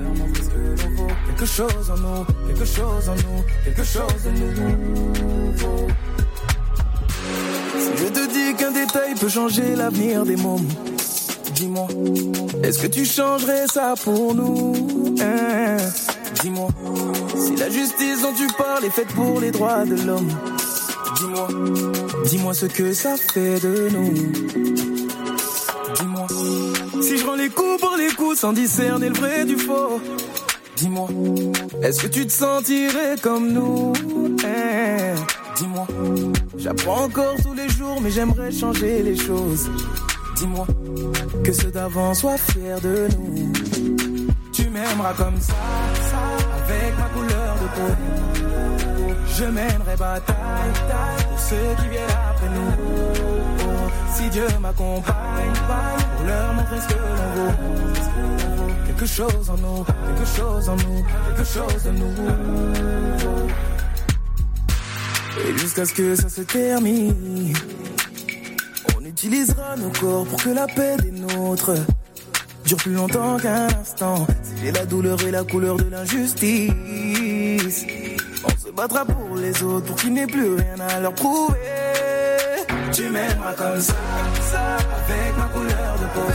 [1.28, 5.86] Quelque chose en nous, quelque chose en nous, quelque chose de nouveau.
[7.78, 10.66] Si je te dis qu'un détail peut changer l'avenir des mômes,
[11.56, 11.88] dis-moi,
[12.62, 14.74] est-ce que tu changerais ça pour nous
[15.20, 15.76] hein?
[16.42, 16.68] Dis-moi,
[17.34, 20.28] si la justice dont tu parles est faite pour les droits de l'homme,
[21.16, 21.48] dis-moi,
[22.26, 24.12] dis-moi ce que ça fait de nous.
[25.98, 26.26] Dis-moi,
[27.00, 30.00] si je rends les coups pour les coups sans discerner le vrai du faux,
[30.76, 31.08] dis-moi,
[31.82, 33.94] est-ce que tu te sentirais comme nous
[34.44, 35.14] hein?
[35.56, 35.86] Dis-moi,
[36.58, 39.70] j'apprends encore tous les jours, mais j'aimerais changer les choses.
[40.36, 40.66] Dis-moi,
[41.44, 43.52] que ceux d'avant soient fiers de nous.
[44.52, 45.54] Tu m'aimeras comme ça,
[46.10, 47.92] ça, avec ma couleur de peau.
[49.38, 52.72] Je mènerai bataille, taille, pour ceux qui viennent après nous.
[54.14, 55.52] Si Dieu m'accompagne,
[56.16, 57.54] pour leur montrer ce que l'on.
[58.86, 62.30] Quelque chose en nous, quelque chose en nous, quelque chose de nouveau.
[65.46, 67.52] Et jusqu'à ce que ça se termine,
[69.16, 71.72] utilisera nos corps pour que la paix des nôtres
[72.66, 74.26] dure plus longtemps qu'un instant.
[74.42, 77.86] C'est la douleur et la couleur de l'injustice.
[78.44, 81.56] On se battra pour les autres, pour qu'il n'ait plus rien à leur prouver.
[82.92, 83.94] Tu m'aimeras comme ça,
[84.50, 86.28] ça, avec ma couleur de peau.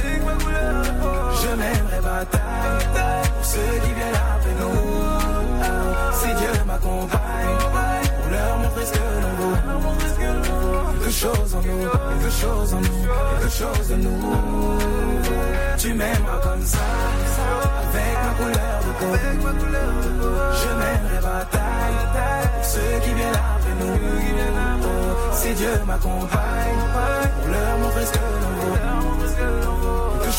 [1.43, 4.81] Je mènerai bataille pour ceux qui viennent après nous.
[6.19, 7.57] Si Dieu m'accompagne,
[11.21, 13.05] chose en nous, quelque chose en nous,
[13.39, 14.77] quelque chose de nous.
[15.77, 16.79] Tu m'aimeras comme ça,
[17.83, 19.13] avec ma couleur de peau.
[20.61, 22.01] Je mènerai bataille
[22.55, 23.99] pour ceux qui viennent après nous.
[25.33, 26.81] Si Dieu m'accompagne,
[27.35, 29.00] pour leur montrer ce que l'on vaut.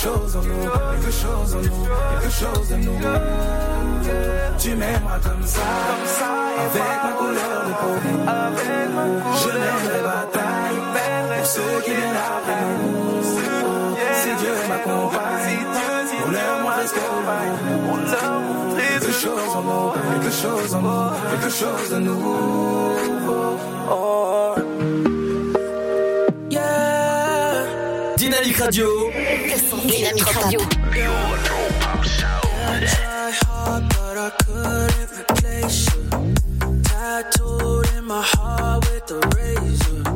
[0.02, 1.86] Quelque chose en nous, quelque chose en nous,
[2.20, 2.98] quelque chose de nous.
[4.58, 5.60] Tu m'aimeras comme ça,
[6.58, 7.94] avec ma couleur de peau.
[9.36, 10.80] Je mènerai bataille
[11.36, 13.22] pour ceux qui viennent après nous.
[14.12, 15.66] Si Dieu m'accompagne,
[16.20, 16.56] pour leur
[16.90, 18.74] que l'on vaut.
[18.76, 22.96] Quelque chose en nous, quelque chose en nous, quelque chose de nouveau.
[23.88, 24.54] Oh.
[26.50, 28.16] Yeah.
[28.16, 28.88] Dynamique Radio.
[29.82, 30.60] Dynamique Radio.
[32.64, 36.02] I tried hard, but I couldn't replace you.
[36.84, 40.11] Tattooed in my heart with a razor.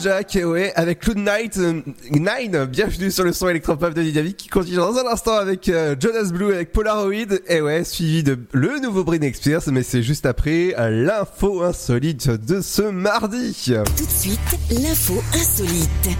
[0.00, 1.80] d'Afrojack, ouais, avec Cloud Night, euh,
[2.10, 5.94] Nine, bienvenue sur le son électropop de Dynamique qui continue dans un instant avec euh,
[5.98, 10.26] Jonas Blue avec Polaroid, et ouais, suivi de le nouveau Britney Spears, mais c'est juste
[10.26, 13.72] après euh, l'info insolite de ce mardi.
[13.96, 14.40] Tout de suite,
[14.70, 16.16] l'info insolite.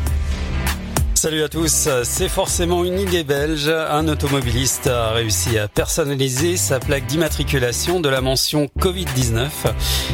[1.22, 3.68] Salut à tous, c'est forcément une idée belge.
[3.68, 9.50] Un automobiliste a réussi à personnaliser sa plaque d'immatriculation de la mention Covid-19.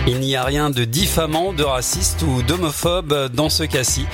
[0.09, 4.05] Il n'y a rien de diffamant, de raciste ou d'homophobe dans ce cas-ci.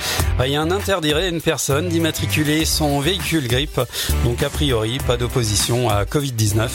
[0.43, 3.79] Rien n'interdirait à une personne d'immatriculer son véhicule grippe.
[4.25, 6.67] Donc a priori, pas d'opposition à Covid-19.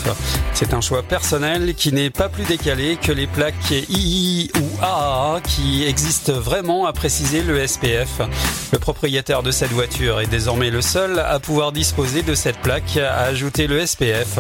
[0.55, 5.43] C'est un choix personnel qui n'est pas plus décalé que les plaques II ou AAA
[5.43, 8.23] qui existent vraiment à préciser le SPF.
[8.73, 12.97] Le propriétaire de cette voiture est désormais le seul à pouvoir disposer de cette plaque
[12.97, 14.39] à ajouter le SPF.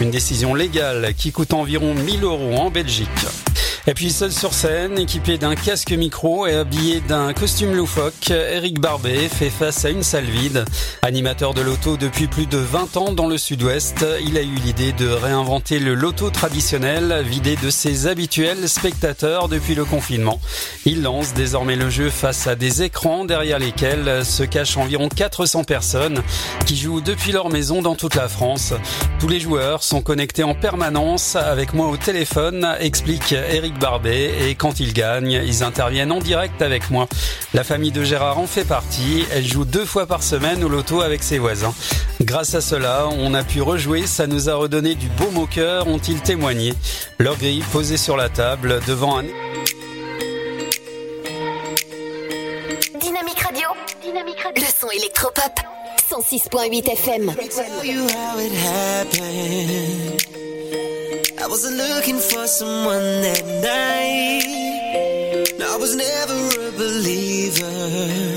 [0.00, 3.08] Une décision légale qui coûte environ 1000 euros en Belgique.
[3.86, 8.78] Et puis seul sur scène, équipé d'un casque micro et habillé d'un costume loufoque, Eric
[8.78, 10.66] Barbet fait face à une salle vide.
[11.00, 14.92] Animateur de loto depuis plus de 20 ans dans le sud-ouest, il a eu l'idée
[14.92, 20.40] de réinventer le loto traditionnel, vidé de ses habituels spectateurs depuis le confinement.
[20.84, 25.64] Il lance désormais le jeu face à des écrans derrière lesquels se cachent environ 400
[25.64, 26.22] personnes
[26.66, 28.74] qui jouent depuis leur maison dans toute la France.
[29.18, 34.54] Tous les joueurs sont connectés en permanence avec moi au téléphone, explique Eric Barbet, et
[34.54, 37.06] quand ils gagnent, ils interviennent en direct avec moi.
[37.54, 41.00] La famille de Gérard en fait partie, elle joue deux fois par semaine au loto
[41.00, 41.74] avec ses voisins.
[42.20, 45.86] Grâce à cela, on a pu rejouer, ça nous a redonné du beau au cœur,
[45.88, 46.74] ont-ils témoigné.
[47.18, 49.24] Leur grille posée sur la table devant un...
[53.00, 53.68] Dynamique Radio.
[54.02, 54.64] Dynamique Radio.
[54.64, 55.60] Le son électropop.
[56.10, 57.34] 106.8 FM.
[61.50, 64.46] Wasn't looking for someone that night.
[65.60, 68.29] I was never a believer.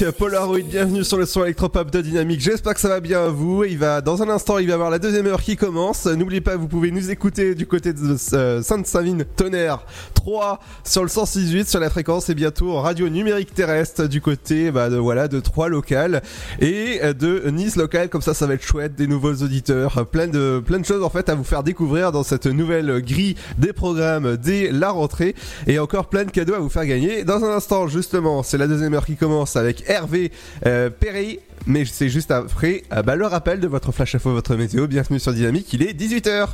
[0.00, 2.40] Avec Polaroid, bienvenue sur le son électropop de Dynamique.
[2.40, 3.64] J'espère que ça va bien à vous.
[3.64, 6.06] Il va dans un instant, il va y avoir la deuxième heure qui commence.
[6.06, 9.84] N'oubliez pas, vous pouvez nous écouter du côté de euh, Sainte-Savine, Tonnerre
[10.22, 14.70] 3 sur le 168 sur la fréquence et bientôt en radio numérique terrestre du côté
[14.70, 16.22] bah, de voilà de 3 locales
[16.60, 18.08] et euh, de Nice local.
[18.08, 21.10] Comme ça, ça va être chouette, des nouveaux auditeurs, plein de plein de choses en
[21.10, 25.34] fait à vous faire découvrir dans cette nouvelle grille des programmes dès la rentrée
[25.66, 27.24] et encore plein de cadeaux à vous faire gagner.
[27.24, 30.30] Dans un instant, justement, c'est la deuxième heure qui commence avec Hervé
[30.66, 31.40] euh, Perry.
[31.66, 34.86] Mais c'est juste après euh, bah, le rappel de votre flash info, votre météo.
[34.86, 36.48] Bienvenue sur Dynamique, il est 18h.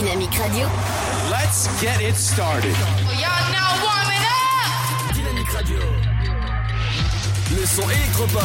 [0.00, 0.68] Dynamique Radio.
[1.28, 2.72] Let's get it started.
[3.18, 5.12] Y'all now warming up.
[5.12, 5.78] Dynamique Radio.
[7.50, 8.40] Le son électropop.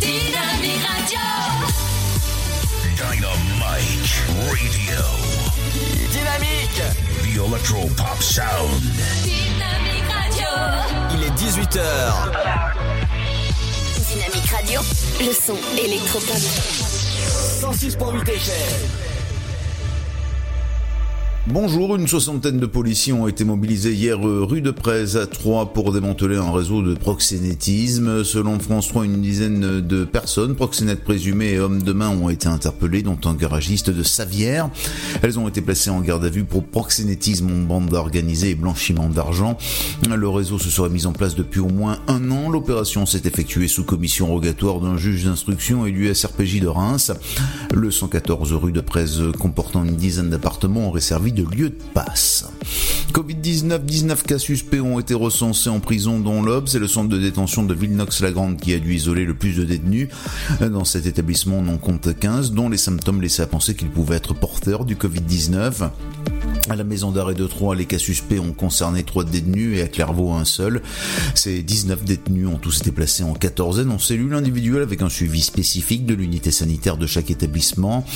[0.00, 1.20] Dynamique Radio.
[2.96, 5.02] Dynamite Radio.
[6.12, 6.82] Dynamique.
[7.24, 8.80] The Electro Pop Sound.
[9.22, 10.48] Dynamique Radio.
[11.12, 11.82] Il est 18h.
[14.08, 14.80] Dynamique Radio.
[15.20, 16.91] Le son électropop.
[17.62, 19.11] 106.8 FM.
[21.48, 25.72] Bonjour, une soixantaine de policiers ont été mobilisés hier euh, rue de Prez à Troyes
[25.72, 28.22] pour démanteler un réseau de proxénétisme.
[28.22, 32.46] Selon France 3, une dizaine de personnes, proxénètes présumés et hommes de main, ont été
[32.46, 34.70] interpellés, dont un garagiste de Savière.
[35.22, 39.08] Elles ont été placées en garde à vue pour proxénétisme en bande organisée et blanchiment
[39.08, 39.58] d'argent.
[40.08, 42.50] Le réseau se serait mis en place depuis au moins un an.
[42.50, 47.10] L'opération s'est effectuée sous commission rogatoire d'un juge d'instruction et du SRPJ de Reims.
[47.74, 49.06] Le 114 rue de Prez,
[49.40, 52.46] comportant une dizaine d'appartements, aurait servi de lieu de passe.
[53.12, 57.18] Covid-19, 19 cas suspects ont été recensés en prison dont l'Obs c'est le centre de
[57.18, 60.08] détention de Villenox-la-Grande qui a dû isoler le plus de détenus.
[60.60, 64.34] Dans cet établissement, on en compte 15 dont les symptômes laissaient penser qu'ils pouvaient être
[64.34, 65.90] porteurs du Covid-19.
[66.70, 69.88] À la maison d'arrêt de Troyes, les cas suspects ont concerné 3 détenus et à
[69.88, 70.80] Clairvaux un seul.
[71.34, 75.42] Ces 19 détenus ont tous été placés en quatorzaine en cellule individuelle avec un suivi
[75.42, 78.06] spécifique de l'unité sanitaire de chaque établissement.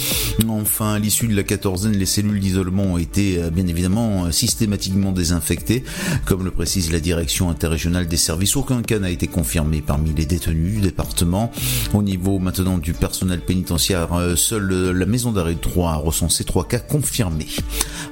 [0.48, 4.30] Enfin, à l'issue de la quatorzaine, les cellules d'isolement ont été euh, bien évidemment euh,
[4.30, 5.84] systématiquement désinfectées.
[6.24, 10.26] Comme le précise la direction interrégionale des services, aucun cas n'a été confirmé parmi les
[10.26, 11.50] détenus du département.
[11.94, 16.44] Au niveau maintenant du personnel pénitentiaire, euh, seule la maison d'arrêt de Troyes a recensé
[16.44, 17.46] 3 cas confirmés.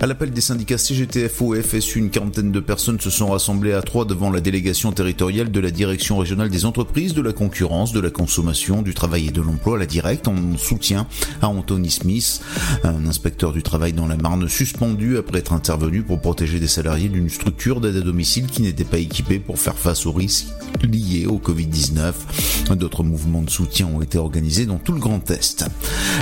[0.00, 3.82] À l'appel des syndicats CGTFO et FSU, une quarantaine de personnes se sont rassemblées à
[3.82, 8.00] Troyes devant la délégation territoriale de la direction régionale des entreprises, de la concurrence, de
[8.00, 11.06] la consommation, du travail et de l'emploi, la directe, en soutien
[11.42, 12.40] à Anthony Smith,
[12.82, 14.83] un inspecteur du travail dans la Marne suspendu
[15.18, 18.98] après être intervenu pour protéger des salariés d'une structure d'aide à domicile qui n'était pas
[18.98, 20.46] équipée pour faire face aux risques
[20.82, 22.74] liés au Covid-19.
[22.76, 25.64] D'autres mouvements de soutien ont été organisés dans tout le Grand Est.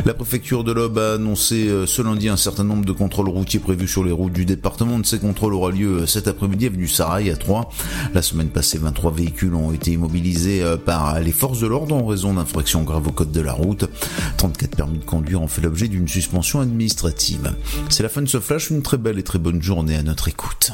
[0.07, 3.59] La préfecture de l'Aube a annoncé euh, ce lundi un certain nombre de contrôles routiers
[3.59, 4.99] prévus sur les routes du département.
[4.99, 7.69] De ces contrôles aura lieu cet après-midi avenue Sarail à 3.
[8.15, 12.07] La semaine passée, 23 véhicules ont été immobilisés euh, par les forces de l'ordre en
[12.07, 13.89] raison d'infractions graves au code de la route.
[14.37, 17.55] 34 permis de conduire ont fait l'objet d'une suspension administrative.
[17.89, 20.29] C'est la fin de ce flash, une très belle et très bonne journée à notre
[20.29, 20.73] écoute.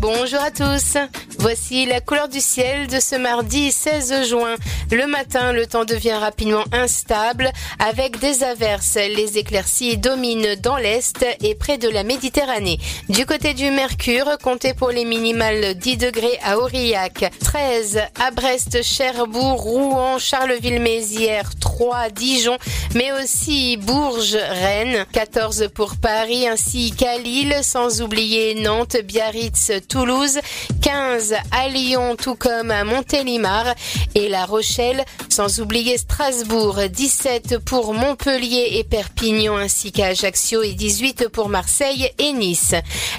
[0.00, 0.96] Bonjour à tous.
[1.40, 4.54] Voici la couleur du ciel de ce mardi 16 juin.
[4.92, 8.94] Le matin, le temps devient rapidement instable avec des averses.
[8.94, 12.78] Les éclaircies dominent dans l'est et près de la Méditerranée.
[13.08, 18.82] Du côté du Mercure, comptez pour les minimales 10 degrés à Aurillac, 13 à Brest,
[18.82, 22.56] Cherbourg, Rouen, Charleville-Mézières, 3 Dijon,
[22.94, 30.38] mais aussi Bourges, Rennes, 14 pour Paris ainsi qu'à Lille, sans oublier Nantes, Biarritz, Toulouse,
[30.82, 33.74] 15 à Lyon, tout comme à Montélimar
[34.14, 40.74] et La Rochelle, sans oublier Strasbourg, 17 pour Montpellier et Perpignan ainsi qu'à Ajaccio et
[40.74, 42.74] 18 pour Marseille et Nice.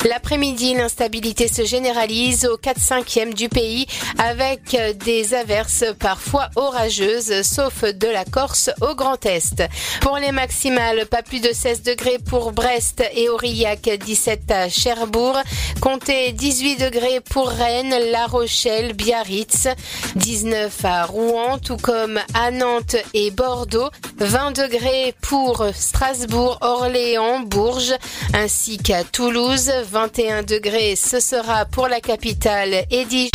[0.07, 3.87] L'après-midi, l'instabilité se généralise au 4-5e du pays
[4.19, 9.63] avec des averses parfois orageuses, sauf de la Corse au Grand Est.
[10.01, 15.37] Pour les maximales, pas plus de 16 degrés pour Brest et Aurillac, 17 à Cherbourg,
[15.81, 19.67] comptez 18 degrés pour Rennes, La Rochelle, Biarritz,
[20.15, 27.93] 19 à Rouen, tout comme à Nantes et Bordeaux, 20 degrés pour Strasbourg, Orléans, Bourges,
[28.33, 33.29] ainsi qu'à Toulouse, 21 degrés ce sera pour la capitale et Dijon.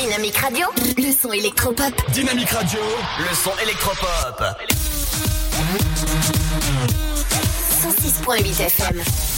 [0.00, 1.92] Dynamique Radio, le son électropop.
[2.12, 2.80] Dynamique Radio,
[3.18, 4.42] le son électropop.
[7.82, 9.33] 106.8 FM.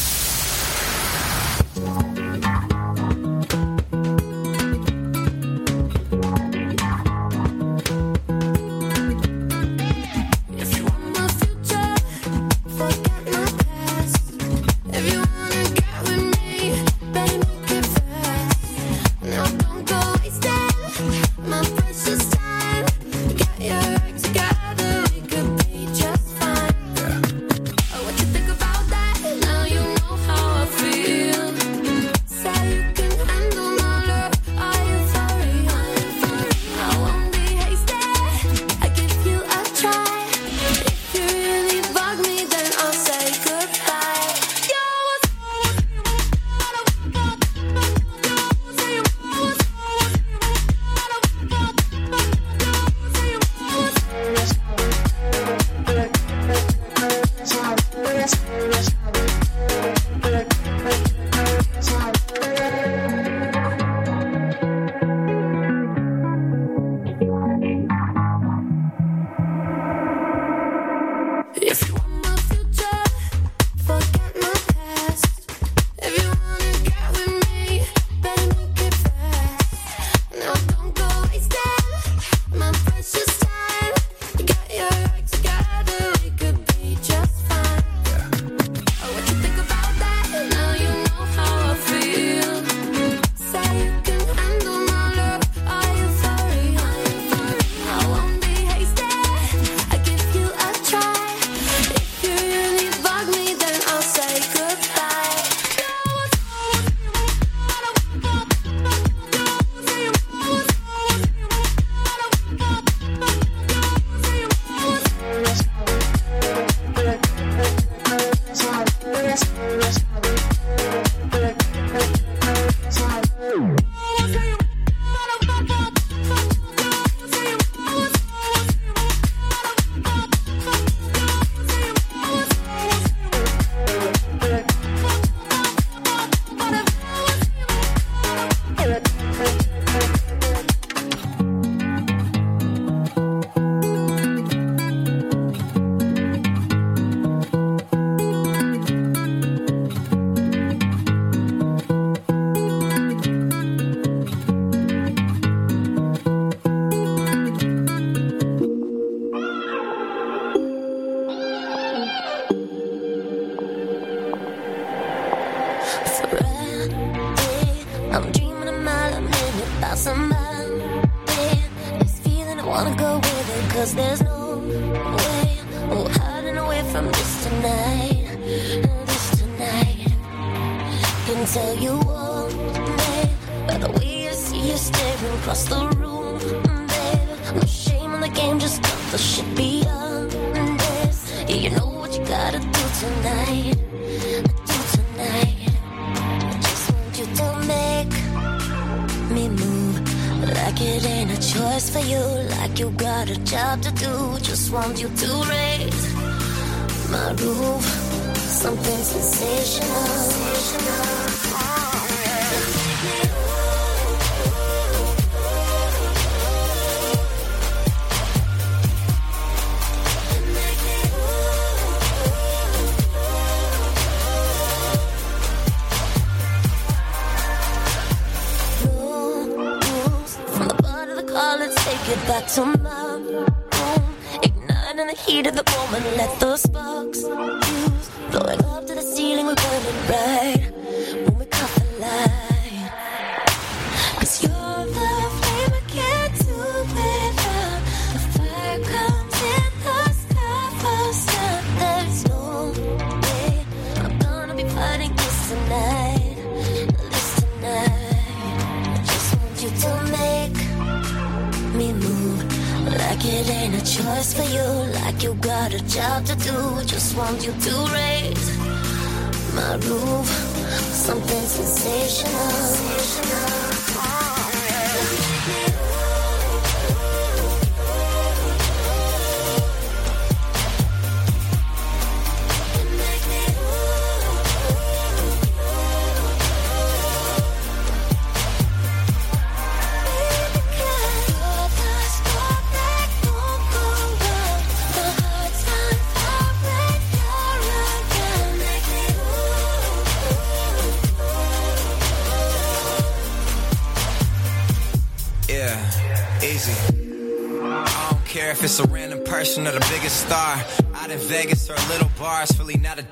[235.99, 236.45] let the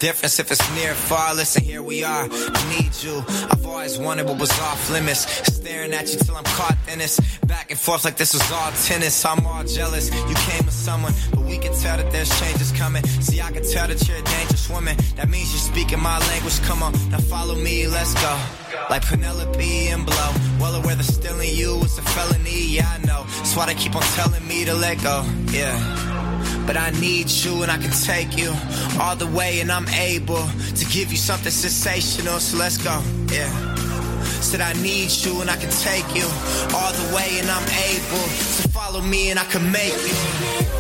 [0.05, 1.35] difference if it's near or far.
[1.35, 2.29] Listen, here we are.
[2.31, 3.25] I need you.
[3.51, 5.23] I've always wanted what was off limits.
[5.55, 7.19] Staring at you till I'm caught in this.
[7.47, 9.25] Back and forth like this was all tennis.
[9.25, 10.13] I'm all jealous.
[10.13, 13.03] You came with someone, but we can tell that there's changes coming.
[13.27, 14.95] See, I can tell that you're a dangerous woman.
[15.17, 16.61] That means you're speaking my language.
[16.69, 18.39] Come on, now follow me, let's go.
[18.91, 20.31] Like Penelope and Blow.
[20.61, 23.25] Well aware that stealing you is a felony, yeah, I know.
[23.39, 26.04] That's why they keep on telling me to let go, yeah.
[26.67, 28.55] But I need you and I can take you
[29.01, 30.47] all the way and I'm able
[30.77, 33.51] to give you something sensational, so let's go, yeah.
[34.41, 36.25] Said I need you and I can take you
[36.75, 38.25] all the way and I'm able
[38.59, 40.74] to follow me and I can make you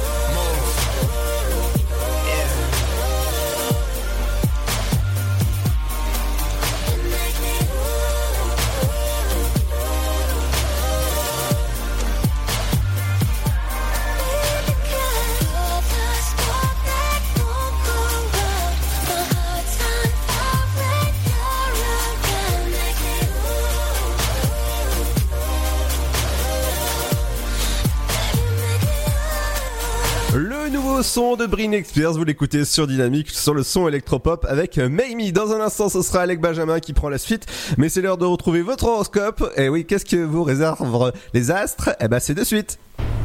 [31.14, 35.30] son de Brin Experts, vous l'écoutez sur Dynamique, sur le son électropop avec Mamie.
[35.30, 37.46] Dans un instant, ce sera Alec Benjamin qui prend la suite,
[37.78, 39.48] mais c'est l'heure de retrouver votre horoscope.
[39.56, 41.90] Et oui, qu'est-ce que vous réservent les astres?
[42.00, 42.80] Eh ben, c'est de suite.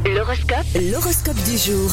[0.06, 0.66] L'horoscope.
[0.80, 1.90] L'horoscope du jour.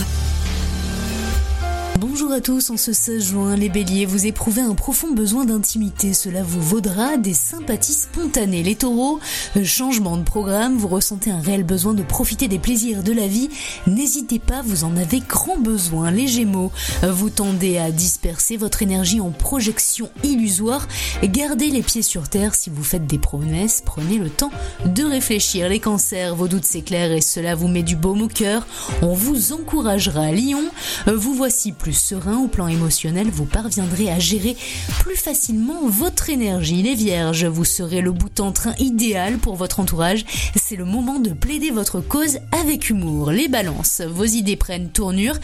[2.00, 6.14] Bonjour à tous, en ce 16 juin, les béliers, vous éprouvez un profond besoin d'intimité.
[6.14, 8.62] Cela vous vaudra des sympathies spontanées.
[8.62, 9.20] Les taureaux,
[9.64, 13.50] changement de programme, vous ressentez un réel besoin de profiter des plaisirs de la vie.
[13.88, 16.12] N'hésitez pas, vous en avez grand besoin.
[16.12, 16.72] Les gémeaux,
[17.02, 20.88] vous tendez à disperser votre énergie en projection illusoire.
[21.24, 23.82] Gardez les pieds sur terre si vous faites des promesses.
[23.84, 24.52] Prenez le temps
[24.86, 25.68] de réfléchir.
[25.68, 28.68] Les cancers, vos doutes s'éclairent et cela vous met du baume au cœur.
[29.02, 30.32] On vous encouragera.
[30.32, 30.64] Lion,
[31.08, 34.56] vous voici plus serein au plan émotionnel, vous parviendrez à gérer
[35.00, 36.82] plus facilement votre énergie.
[36.82, 40.26] Les vierges, vous serez le bout en train idéal pour votre entourage.
[40.70, 43.32] C'est le moment de plaider votre cause avec humour.
[43.32, 45.38] Les balances, vos idées prennent tournure.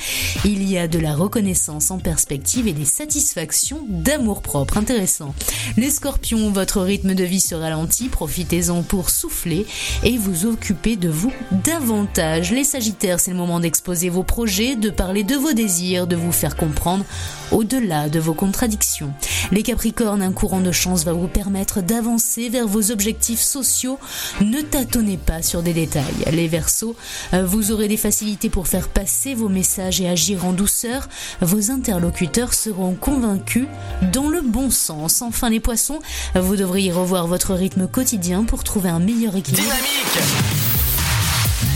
[0.44, 4.76] Il y a de la reconnaissance en perspective et des satisfactions d'amour propre.
[4.76, 5.34] Intéressant.
[5.78, 8.10] Les scorpions, votre rythme de vie se ralentit.
[8.10, 9.66] Profitez-en pour souffler
[10.04, 12.52] et vous occuper de vous davantage.
[12.52, 16.34] Les sagittaires, c'est le moment d'exposer vos projets, de parler de vos désirs, de vous
[16.34, 17.06] faire comprendre
[17.54, 19.14] au-delà de vos contradictions.
[19.52, 24.00] Les capricornes, un courant de chance va vous permettre d'avancer vers vos objectifs sociaux.
[24.42, 26.04] Ne tâtonnez pas sur des détails.
[26.32, 26.96] Les versos,
[27.32, 31.08] vous aurez des facilités pour faire passer vos messages et agir en douceur.
[31.42, 33.68] Vos interlocuteurs seront convaincus
[34.12, 35.22] dans le bon sens.
[35.22, 36.00] Enfin, les poissons,
[36.36, 39.72] vous devriez revoir votre rythme quotidien pour trouver un meilleur équilibre.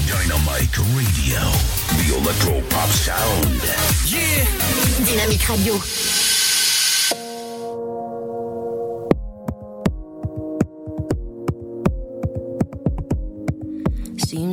[0.05, 1.37] Dynamite Radio.
[1.89, 3.61] The Electro Pop Sound.
[4.05, 4.45] Yeah.
[5.05, 5.73] Dynamique Radio.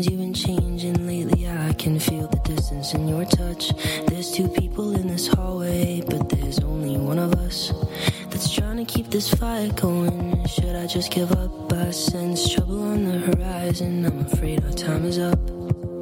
[0.06, 1.48] You've been changing lately.
[1.48, 3.72] I can feel the distance in your touch.
[4.06, 7.72] There's two people in this hallway, but there's only one of us
[8.30, 10.46] that's trying to keep this fire going.
[10.46, 11.72] Should I just give up?
[11.72, 14.04] I sense trouble on the horizon.
[14.04, 15.38] I'm afraid our time is up.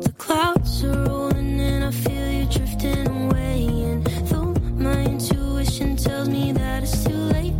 [0.02, 3.66] The clouds are rolling and I feel you drifting away.
[3.66, 7.54] And though my intuition tells me that it's too late,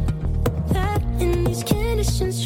[0.69, 2.45] that in these conditions,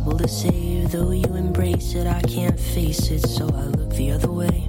[0.00, 0.90] impossible to save.
[0.90, 4.68] Though you embrace it, I can't face it, so I look the other way.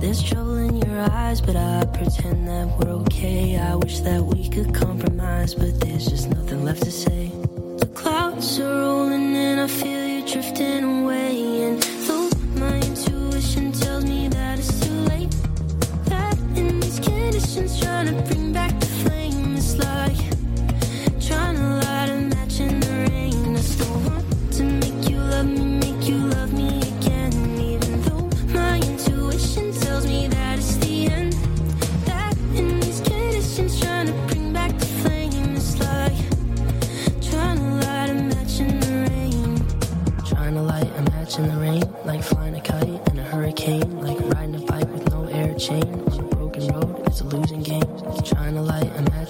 [0.00, 3.56] There's trouble in your eyes, but I pretend that we're okay.
[3.58, 7.30] I wish that we could compromise, but there's just nothing left to say.
[7.78, 11.62] The clouds are rolling and I feel you drifting away.
[11.62, 15.34] And though my intuition tells me that it's too late,
[16.06, 18.47] that in these conditions, trying to bring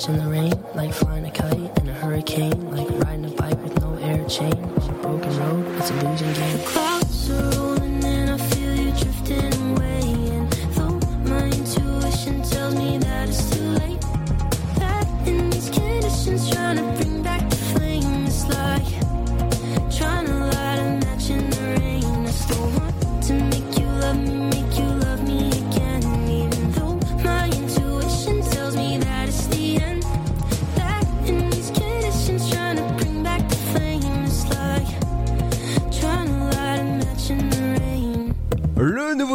[0.08, 2.67] in the rain, like flying a kite in a hurricane,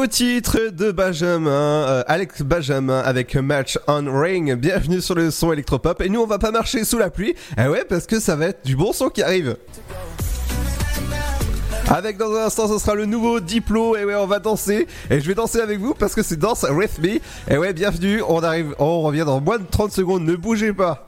[0.08, 4.56] titre de Benjamin, euh, Alex Benjamin avec Match on Ring.
[4.56, 6.02] Bienvenue sur le son électropop.
[6.02, 7.36] Et nous, on va pas marcher sous la pluie.
[7.58, 9.56] Eh ouais, parce que ça va être du bon son qui arrive.
[11.90, 13.96] Avec dans un instant, ce sera le nouveau Diplo.
[13.96, 14.88] Et ouais, on va danser.
[15.10, 17.20] Et je vais danser avec vous parce que c'est Dance With Me.
[17.50, 18.22] Et ouais, bienvenue.
[18.28, 20.24] On arrive, on revient dans moins de 30 secondes.
[20.24, 21.08] Ne bougez pas.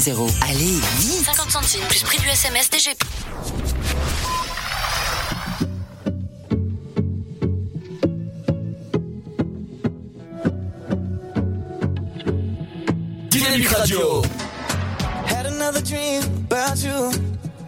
[0.00, 0.42] 61000.
[0.42, 3.02] Allez, vite 50 centimes plus prix du SMS DGP.
[13.30, 14.22] Dynamique Radio.
[15.26, 17.10] Had another dream about you.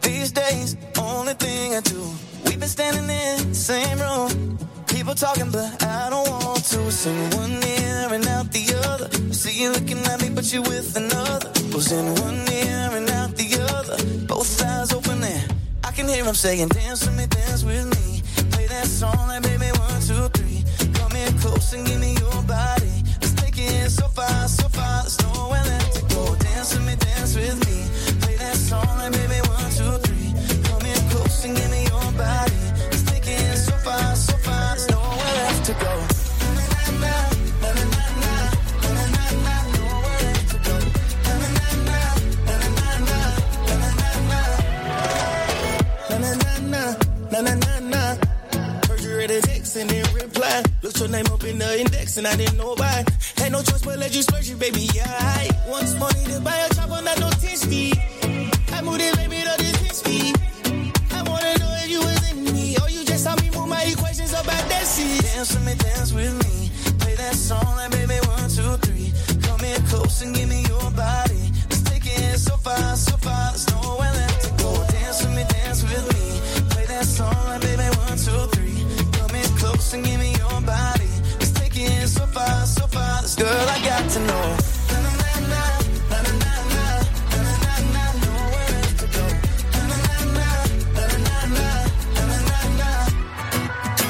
[0.02, 2.02] These days, only thing I do.
[2.44, 4.58] We've been standing in the same room.
[4.86, 6.90] People talking, but I don't want to.
[6.90, 9.08] Sing one ear and out the other.
[9.32, 11.57] See you looking at me, but you with another.
[11.78, 14.02] Was in one ear and out the other.
[14.26, 15.44] Both eyes open there.
[15.84, 18.20] I can hear him saying, Dance with me, dance with me.
[18.50, 20.64] Play that song like baby one, two, three.
[20.94, 22.90] Come here close and give me your body.
[23.22, 25.02] Let's take it so far, so far.
[25.02, 26.34] There's nowhere left to go.
[26.34, 27.86] Dance with me, dance with me.
[28.22, 30.34] Play that song like baby one, two, three.
[30.66, 32.67] Come here close and give me your body.
[49.68, 50.62] texting and reply.
[50.82, 53.04] Looked your name up in the index and I didn't know why.
[53.36, 54.88] Had no choice but let you splurge it, baby.
[54.94, 57.94] Yeah, I once money to buy a chopper, not no 10 speed.
[58.72, 60.34] I moved it, baby, to this 10 speed.
[61.12, 63.82] I wanna know if you was in me, or you just saw me move my
[63.84, 65.22] equations about that shit.
[65.22, 66.70] Dance with me, dance with me.
[66.98, 69.12] Play that song, like baby, one, two, three.
[69.42, 71.52] Come here close and give me your body.
[71.68, 73.52] Let's take it so far, so far.
[73.52, 74.70] There's nowhere left to go.
[74.88, 76.24] Dance with me, dance with me.
[76.70, 78.57] Play that song, like baby, one, two, three.
[79.88, 81.08] Close and give me your body.
[81.38, 83.22] Let's take it so far, so far.
[83.22, 84.56] This girl I got to know.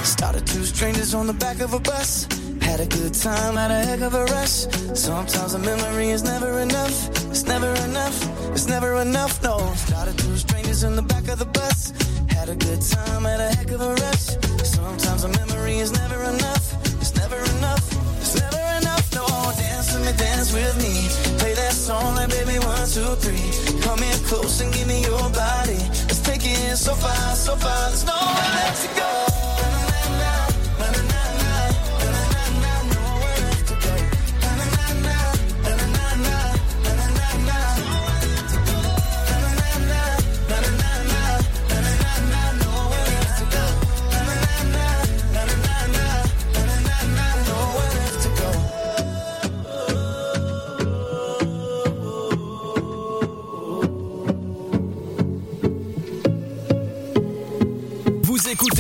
[0.02, 2.26] Started two strangers on the back of a bus.
[2.60, 4.66] Had a good time, had a heck of a rush.
[4.94, 7.08] Sometimes a memory is never enough.
[7.30, 8.16] It's never enough.
[8.50, 9.40] It's never enough.
[9.44, 9.58] No.
[9.76, 11.92] Started two strangers in the back of the bus.
[12.38, 14.26] Had a good time, had a heck of a rush.
[14.62, 16.66] Sometimes a memory is never enough.
[17.00, 17.84] It's never enough.
[18.20, 19.12] It's never enough.
[19.12, 19.26] No.
[19.58, 20.94] Dance with me, dance with me.
[21.38, 23.80] Play that song like baby one, two, three.
[23.80, 25.82] Come here close and give me your body.
[26.06, 27.88] Let's take it so far, so far.
[27.88, 29.27] There's nowhere left to go.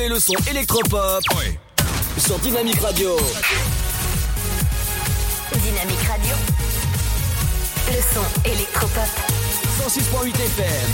[0.08, 1.22] Le son électropop
[2.16, 3.14] sur Dynamique Radio.
[5.52, 6.34] Dynamique Radio.
[7.88, 9.10] Le son électropop.
[9.86, 10.90] 106.8 FM.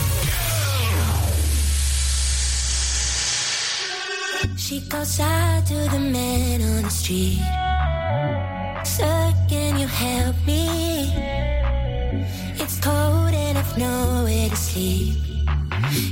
[4.56, 7.38] She calls out to the man on the street.
[8.84, 11.12] Sir, can you help me?
[12.58, 15.14] It's cold and I've nowhere to sleep.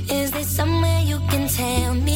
[0.09, 2.12] Is there somewhere you can tell me?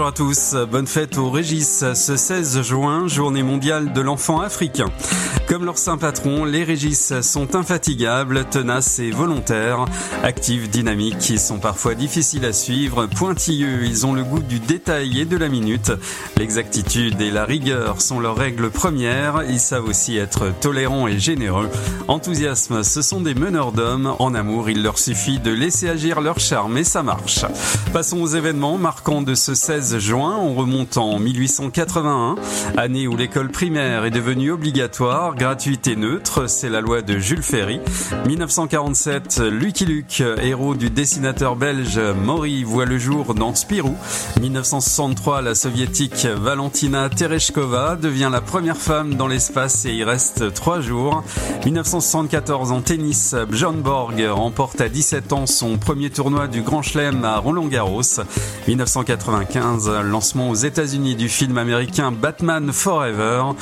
[0.00, 4.86] Bonjour à tous, bonne fête au Régis ce 16 juin, journée mondiale de l'enfant africain.
[5.70, 9.84] Leur saint patron, les Régis sont infatigables, tenaces et volontaires,
[10.24, 15.20] actifs, dynamiques, ils sont parfois difficiles à suivre, pointilleux, ils ont le goût du détail
[15.20, 15.92] et de la minute.
[16.36, 21.70] L'exactitude et la rigueur sont leurs règles premières, ils savent aussi être tolérants et généreux.
[22.08, 26.40] Enthousiasme, ce sont des meneurs d'hommes, en amour, il leur suffit de laisser agir leur
[26.40, 27.44] charme et ça marche.
[27.92, 30.36] Passons aux événements marquants de ce 16 juin.
[30.36, 32.34] On remonte en 1881,
[32.76, 36.48] année où l'école primaire est devenue obligatoire, gratuite et neutre.
[36.48, 37.80] C'est la loi de Jules Ferry.
[38.26, 43.94] 1947, Lucky Luke, héros du dessinateur belge Maury, voit le jour dans Spirou.
[44.40, 50.80] 1963, la soviétique Valentina Tereshkova devient la première femme dans l'espace et y reste trois
[50.80, 51.22] jours.
[51.64, 57.24] 1974, en tennis, Björn Borg remporte à 17 ans son premier tournoi du Grand Chelem
[57.24, 58.00] à Roland Garros.
[58.00, 58.20] Intramuros.
[58.68, 63.52] 1995, lancement aux États-Unis du film américain Batman Forever.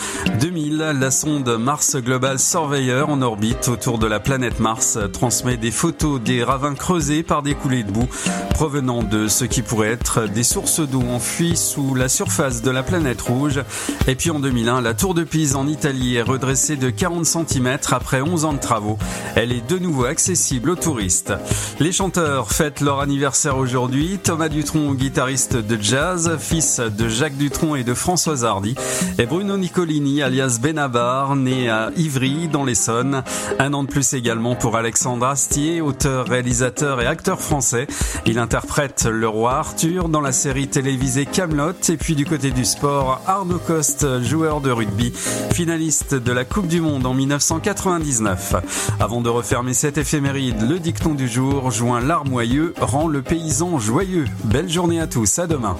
[0.40, 5.70] 2000, la sonde Mars Global Surveyor en orbite autour de la planète Mars transmet des
[5.70, 8.09] photos des ravins creusés par des coulées de boue
[8.51, 12.82] provenant de ce qui pourrait être des sources d'eau enfuies sous la surface de la
[12.82, 13.62] planète rouge.
[14.09, 17.78] Et puis en 2001, la tour de Pise en Italie est redressée de 40 cm
[17.93, 18.98] après 11 ans de travaux.
[19.36, 21.32] Elle est de nouveau accessible aux touristes.
[21.78, 24.19] Les chanteurs fêtent leur anniversaire aujourd'hui.
[24.20, 28.74] Thomas Dutronc, guitariste de jazz, fils de Jacques Dutronc et de Françoise Hardy.
[29.19, 33.22] Et Bruno Nicolini, alias Benabar, né à Ivry, dans l'Essonne.
[33.59, 37.86] Un an de plus également pour Alexandre Astier, auteur, réalisateur et acteur français.
[38.26, 41.72] Il interprète le roi Arthur dans la série télévisée Camelot.
[41.88, 45.12] Et puis du côté du sport, Arnaud Coste, joueur de rugby,
[45.52, 48.55] finaliste de la Coupe du Monde en 1999.
[49.00, 54.26] Avant de refermer cette éphéméride, le dicton du jour, joint larmoyeux, rend le paysan joyeux.
[54.44, 55.76] Belle journée à tous, à demain.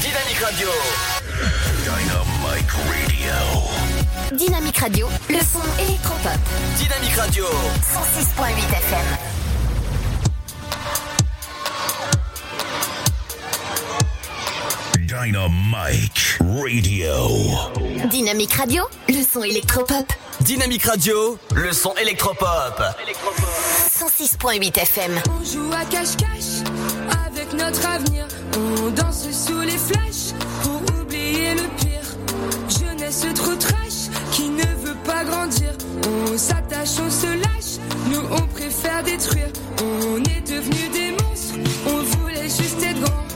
[0.00, 0.68] Dynamique Radio.
[1.82, 3.69] Dynamic Radio.
[4.32, 6.38] Dynamique Radio, le son électropop.
[6.76, 7.44] Dynamique Radio.
[7.46, 9.06] 106.8 FM.
[14.98, 18.08] Dynamic Radio.
[18.08, 20.06] Dynamique Radio, le son électropop.
[20.42, 22.80] Dynamique Radio, le son électropop.
[23.90, 25.20] 106.8 FM.
[25.28, 26.62] On joue à cache-cache
[27.26, 28.26] avec notre avenir.
[28.56, 31.90] On danse sous les flashs pour oublier le pire.
[32.68, 33.89] Jeunesse trop trash
[34.40, 35.72] qui ne veut pas grandir.
[36.08, 37.72] On s'attache, on se lâche.
[38.10, 39.52] Nous, on préfère détruire.
[39.82, 41.56] On est devenus des monstres.
[41.86, 43.26] On voulait juste être grand.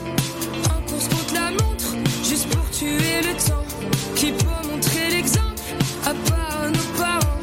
[0.75, 1.89] En course contre la montre,
[2.23, 3.67] juste pour tuer le temps.
[4.15, 5.67] Qui peut montrer l'exemple
[6.05, 7.41] à part nos parents?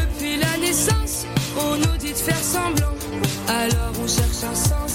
[0.00, 1.26] Depuis la naissance,
[1.58, 2.94] on nous dit de faire semblant.
[3.48, 4.85] Alors on cherche un sens,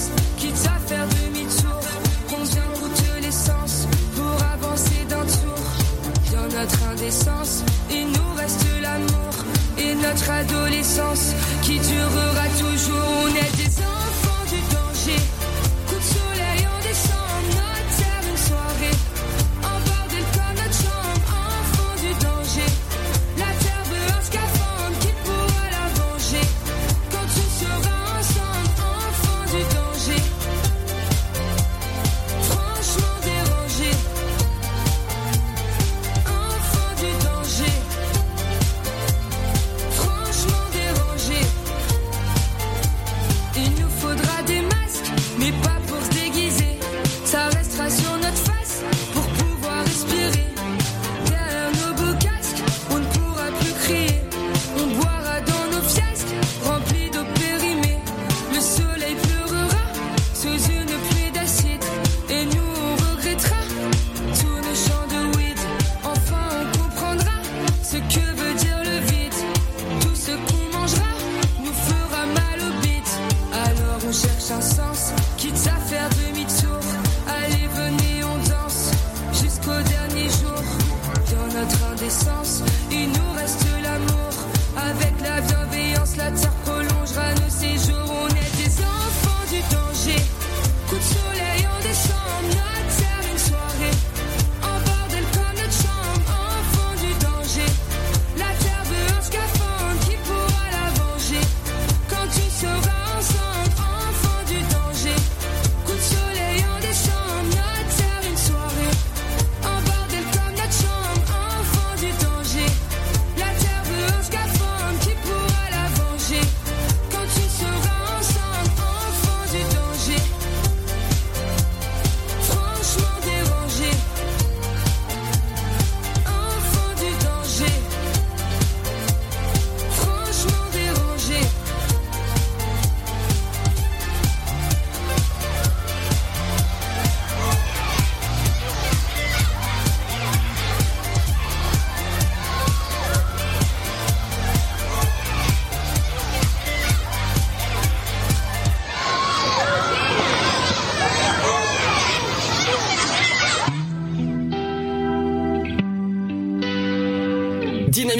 [6.62, 9.34] notre indécence, il nous reste l'amour
[9.78, 13.08] et notre adolescence qui durera toujours.
[13.24, 15.41] On est des enfants du danger.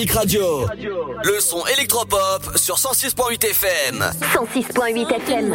[0.02, 0.66] Dynamique Radio.
[1.22, 4.04] Le son électropop sur 106.8 FM.
[4.34, 5.50] 106.8 FM.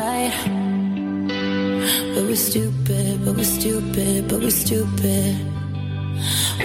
[2.16, 5.36] But we're stupid, but we're stupid, but we're stupid.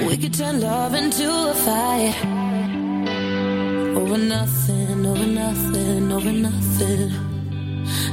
[0.06, 2.14] We could turn love into a fight.
[3.96, 7.10] Over nothing, over nothing, over nothing.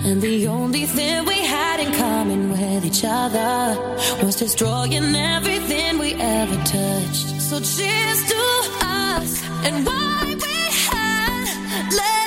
[0.04, 3.78] And the only thing we had in common with each other
[4.24, 7.40] was destroying everything we ever touched.
[7.42, 8.40] So cheers to
[8.82, 10.56] us and why we
[10.88, 11.46] had.
[11.92, 12.19] Let's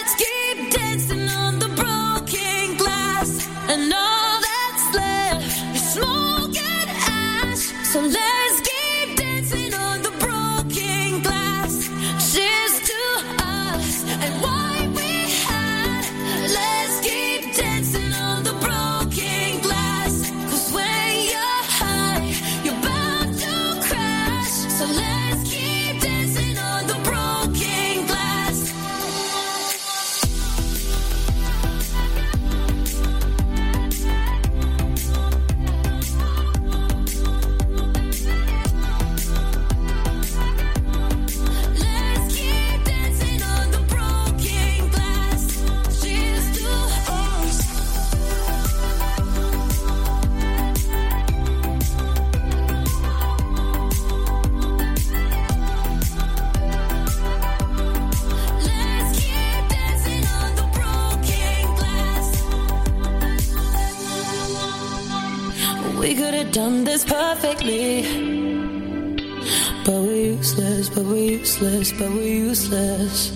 [71.60, 73.32] useless, but we're useless.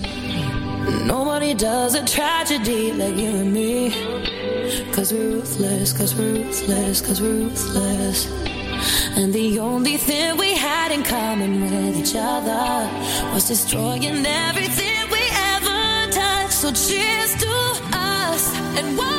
[1.05, 3.91] Nobody does a tragedy like you and me.
[4.91, 8.25] Cause we're ruthless, cause we're ruthless, cause we're ruthless.
[9.17, 12.89] And the only thing we had in common with each other
[13.33, 15.23] was destroying everything we
[15.53, 16.53] ever touched.
[16.53, 17.53] So cheers to
[17.93, 19.16] us and why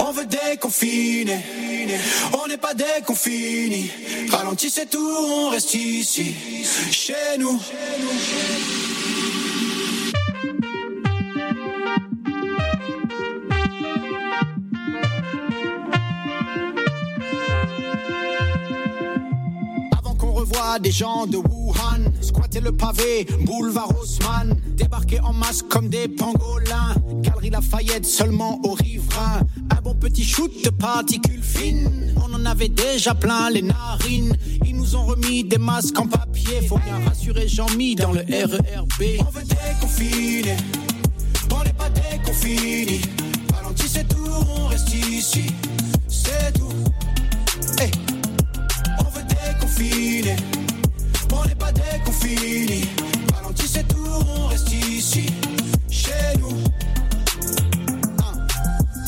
[0.00, 1.38] On veut déconfiner,
[2.34, 3.90] on n'est pas déconfini.
[4.30, 6.34] Ralentissez tout, on reste ici,
[6.90, 7.58] chez nous.
[7.58, 8.83] Avant
[20.78, 26.94] des gens de Wuhan, squatter le pavé, boulevard Haussmann, débarquer en masse comme des pangolins,
[27.22, 29.40] galerie Lafayette seulement aux riverains,
[29.70, 34.76] un bon petit shoot de particules fines, on en avait déjà plein les narines, ils
[34.76, 39.20] nous ont remis des masques en papier, faut bien rassurer Jean-Mi dans le RERB.
[39.20, 40.56] On veut déconfiner,
[41.52, 43.00] on n'est pas déconfini,
[43.54, 44.28] ralentissez tout,
[44.58, 45.46] on reste ici,
[46.08, 46.68] c'est tout.
[48.98, 50.36] On veut déconfiner,
[52.24, 52.84] déconfini.
[53.34, 54.06] Ralentissez tout,
[54.38, 55.26] on reste ici,
[55.90, 56.56] chez nous.
[58.18, 58.46] Hein.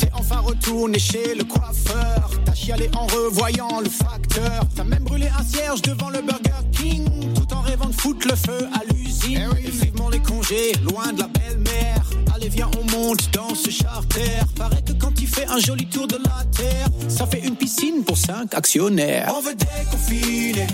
[0.00, 2.30] T'es enfin retourné chez le coiffeur.
[2.44, 4.66] T'as chialé en revoyant le facteur.
[4.74, 7.08] T'as même brûlé un cierge devant le Burger King.
[7.34, 9.48] Tout en rêvant de foutre le feu à l'usine.
[9.64, 12.02] Vivement les congés, loin de la belle-mère.
[12.34, 14.40] Allez, viens, on monte dans ce charter.
[14.56, 18.04] Paraît que quand il fait un joli tour de la terre, ça fait une piscine
[18.04, 19.32] pour cinq actionnaires.
[19.36, 20.66] On veut déconfiner,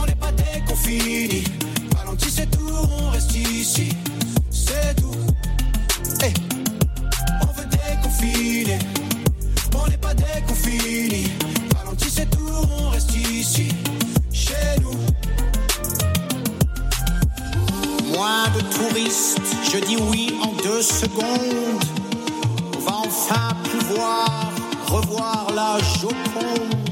[0.00, 1.44] on n'est pas déconfini.
[1.96, 2.70] Ralentissez tout,
[3.00, 3.88] on reste ici,
[4.50, 5.14] c'est tout.
[6.20, 6.32] Hey.
[7.42, 8.78] On veut déconfiner,
[9.74, 11.30] on n'est pas déconfini.
[11.76, 13.68] Ralentissez tout, on reste ici,
[14.32, 14.98] chez nous.
[18.12, 19.40] Moins de touristes,
[19.72, 21.84] je dis oui en deux secondes.
[22.76, 24.50] On va enfin pouvoir
[24.88, 26.87] revoir la Joconde.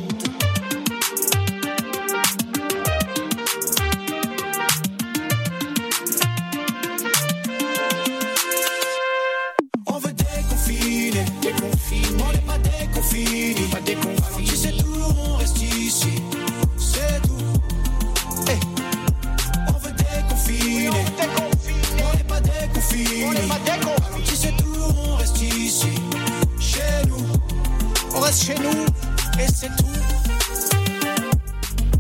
[28.47, 29.85] Chez nous, et c'est tout.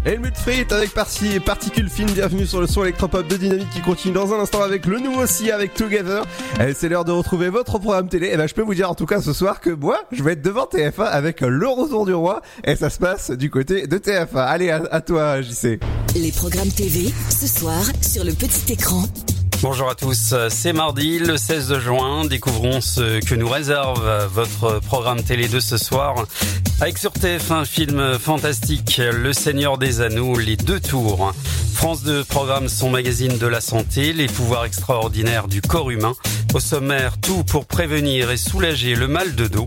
[0.04, 0.32] Helmut
[0.70, 4.38] avec Parti Particules Fine, bienvenue sur le son électropop de Dynamique qui continue dans un
[4.38, 6.24] instant avec le nouveau SIA avec Together.
[6.60, 8.28] Et c'est l'heure de retrouver votre programme télé.
[8.28, 10.34] Et ben je peux vous dire en tout cas ce soir que moi je vais
[10.34, 13.98] être devant TF1 avec le retour du roi et ça se passe du côté de
[13.98, 14.36] TF1.
[14.36, 15.80] Allez à, à toi JC.
[16.14, 19.02] Les programmes TV, ce soir, sur le petit écran.
[19.62, 25.22] Bonjour à tous, c'est mardi le 16 juin, découvrons ce que nous réserve votre programme
[25.22, 26.26] télé de ce soir.
[26.80, 31.32] Avec sur TF1 un film fantastique, Le Seigneur des Anneaux, les deux tours.
[31.72, 36.14] France 2 programme son magazine de la santé, les pouvoirs extraordinaires du corps humain.
[36.54, 39.66] Au sommaire, tout pour prévenir et soulager le mal de dos.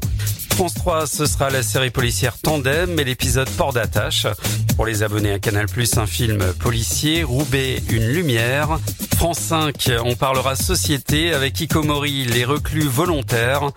[0.60, 4.28] France 3, ce sera la série policière Tandem et l'épisode Port d'attache.
[4.76, 8.78] Pour les abonnés à Canal+, un film policier, Roubaix, une lumière.
[9.16, 13.72] France 5, on parlera société avec Ikomori, les reclus volontaires.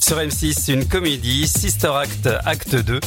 [0.00, 3.00] Sur M6, une comédie, Sister Act, acte 2.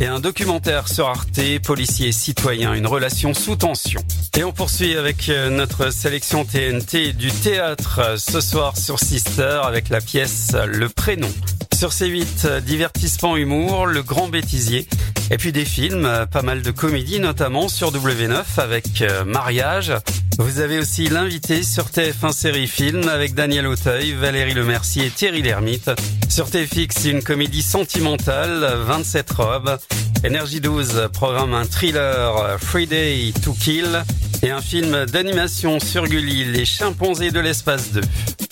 [0.00, 4.00] Et un documentaire sur Arte, policier citoyen, une relation sous tension.
[4.36, 9.60] Et on poursuit avec euh, notre sélection TNT du théâtre euh, ce soir sur Sister
[9.64, 11.30] avec la pièce Le Prénom.
[11.78, 14.88] Sur C8, euh, divertissement humour, Le Grand Bêtisier.
[15.30, 19.92] Et puis des films, euh, pas mal de comédies notamment sur W9 avec euh, Mariage.
[20.38, 25.42] Vous avez aussi l'invité sur TF1 série film avec Daniel Auteuil, Valérie Lemercier et Thierry
[25.42, 25.90] Lhermitte.
[26.28, 29.78] Sur TFX, une comédie sentimentale, 27 robes.
[30.24, 34.04] Énergie 12 programme un thriller, Free Day to Kill.
[34.42, 38.00] Et un film d'animation sur Gulli, Les chimpanzés de l'espace 2.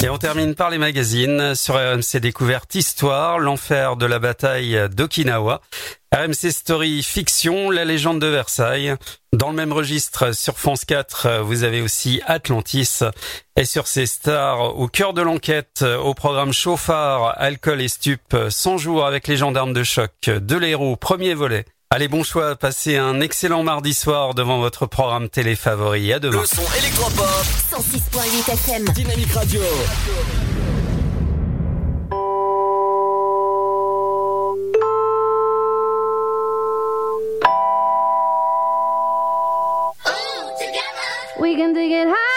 [0.03, 1.55] Et on termine par les magazines.
[1.55, 5.61] Sur RMC Découverte Histoire, l'enfer de la bataille d'Okinawa.
[6.13, 8.97] RMC Story Fiction, la légende de Versailles.
[9.33, 13.01] Dans le même registre, sur France 4, vous avez aussi Atlantis.
[13.55, 18.79] Et sur ces stars, au cœur de l'enquête, au programme Chauffard, Alcool et Stup, 100
[18.79, 21.65] jours avec les gendarmes de choc, de l'héros, premier volet.
[21.91, 26.13] Allez, bon choix, passez un excellent mardi soir devant votre programme télé favori.
[26.13, 26.41] À demain.
[26.41, 27.25] Le son électropop.
[27.71, 28.85] 106.8 FM.
[28.93, 29.61] Dynamique Radio.
[41.39, 42.36] We can take it high.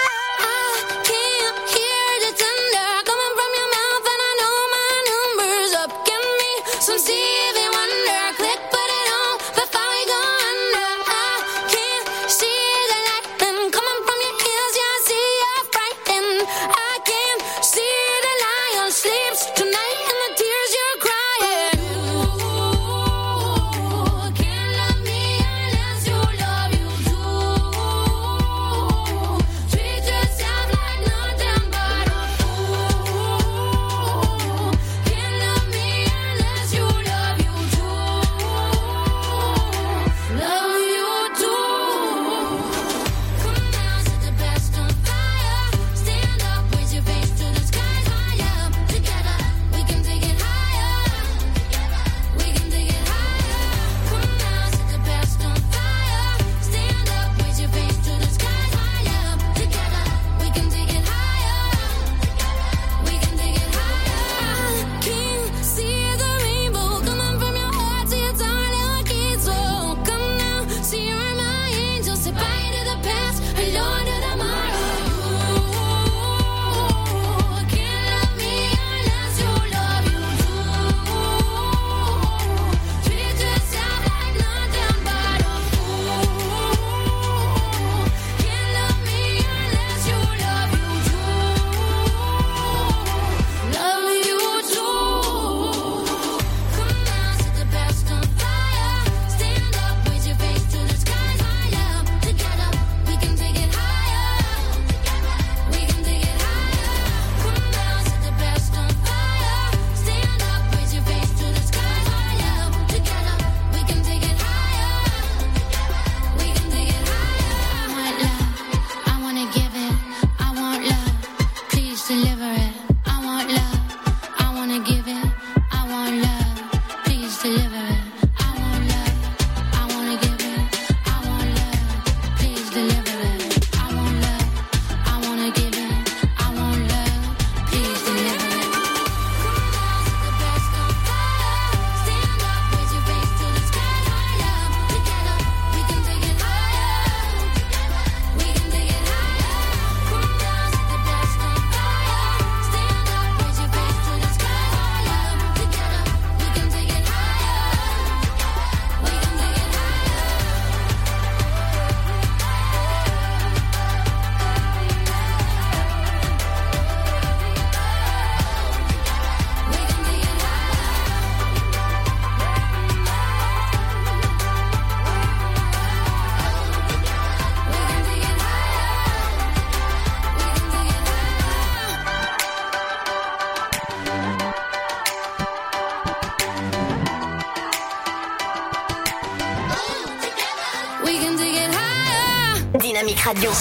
[193.30, 193.52] radio.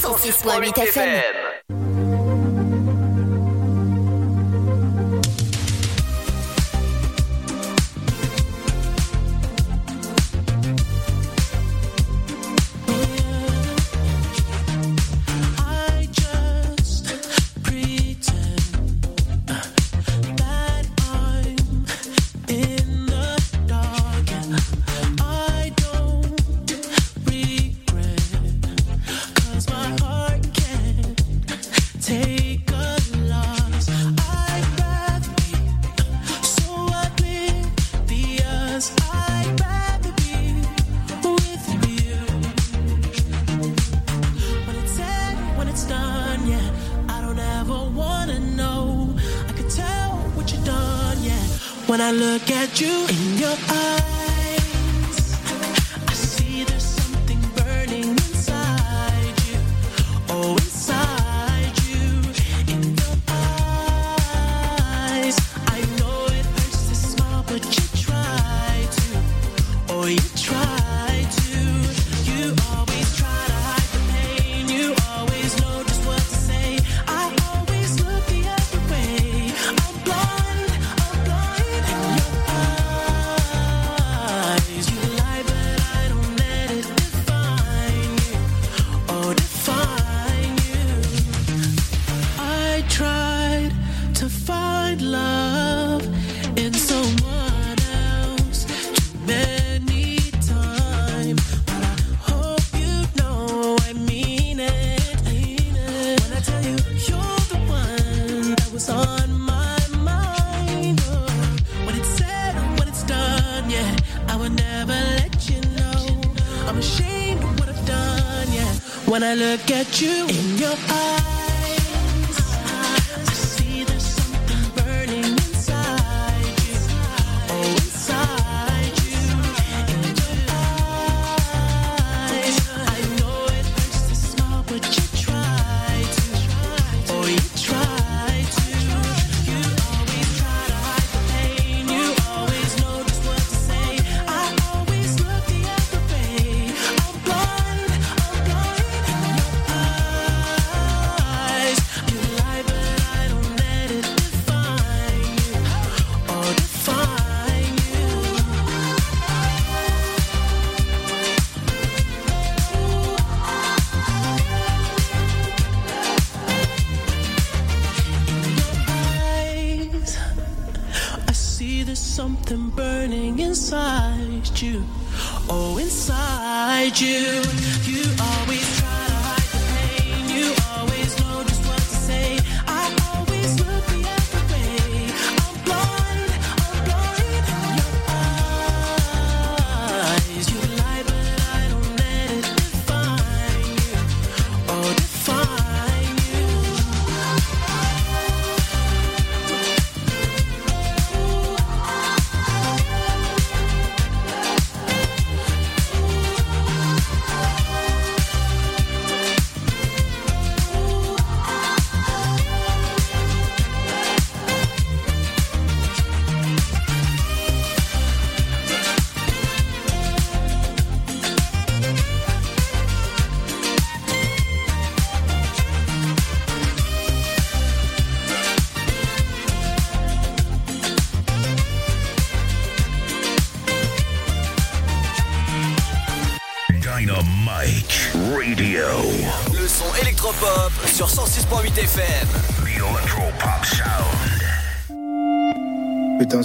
[0.00, 1.33] 106.8 FM.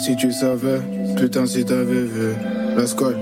[0.10, 0.81] si tu savais,
[1.18, 2.34] putain si t'avais vu,
[2.76, 3.15] la scole.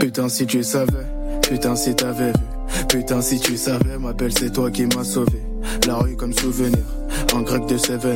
[0.00, 1.06] Putain si tu savais,
[1.40, 5.40] putain si t'avais vu, putain si tu savais, ma belle c'est toi qui m'as sauvé.
[5.86, 6.84] La rue comme souvenir,
[7.32, 8.06] en grec de 7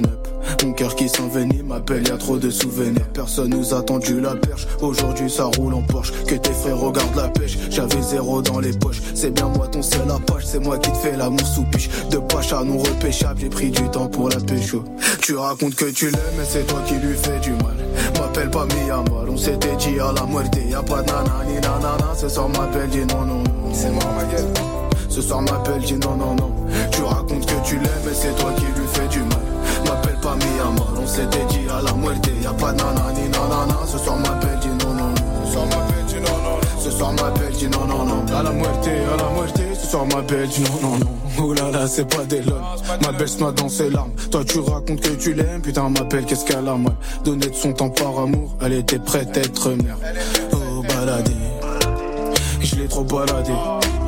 [0.65, 3.07] mon cœur qui s'envenime m'appelle, y trop de souvenirs.
[3.13, 4.67] Personne nous a tendu la perche.
[4.81, 6.13] Aujourd'hui ça roule en Porsche.
[6.27, 7.57] Que tes frères regardent la pêche.
[7.71, 9.01] J'avais zéro dans les poches.
[9.15, 10.45] C'est bien moi ton seul apache.
[10.45, 11.89] C'est moi qui te fais l'amour sous piche.
[12.11, 13.41] De pacha non repêchable.
[13.41, 14.83] J'ai pris du temps pour la pécho.
[15.23, 17.77] Tu racontes que tu l'aimes, mais c'est toi qui lui fais du mal.
[18.19, 19.29] M'appelle pas Miyamal.
[19.31, 20.59] On s'était dit à la muerte.
[20.69, 22.15] Y'a pas de nanani nanana.
[22.17, 23.43] Ce soir m'appelle, dit non non.
[23.43, 23.73] non.
[23.73, 24.49] C'est moi ma gueule.
[25.09, 26.53] Ce soir m'appelle, dit non non non.
[26.91, 29.46] Tu racontes que tu l'aimes, mais c'est toi qui lui fais du mal
[30.59, 30.89] amor.
[31.01, 33.79] On s'était dit à la muerte, y a pas de nanani nanana.
[33.87, 35.15] Ce soir m'appelle, dis non, non.
[35.45, 36.81] Ce soir m'appelle, dis non, non, non.
[36.81, 38.37] Ce soir m'appelle, dis non, non, non.
[38.37, 39.61] À la muerte, à la muerte.
[39.81, 41.17] Ce soir m'appelle, dis non, non, non.
[41.39, 41.55] Oh
[41.87, 42.61] c'est pas des lols.
[43.03, 44.13] Ma belle se dans ses larmes.
[44.31, 45.61] Toi, tu racontes que tu l'aimes.
[45.63, 46.97] Putain, m'appelle, qu'est-ce qu'elle a mal.
[47.25, 48.57] Donner de son temps par amour.
[48.63, 49.97] Elle était prête à être mère.
[50.53, 51.33] Oh, baladé.
[52.61, 53.53] Je l'ai trop baladé.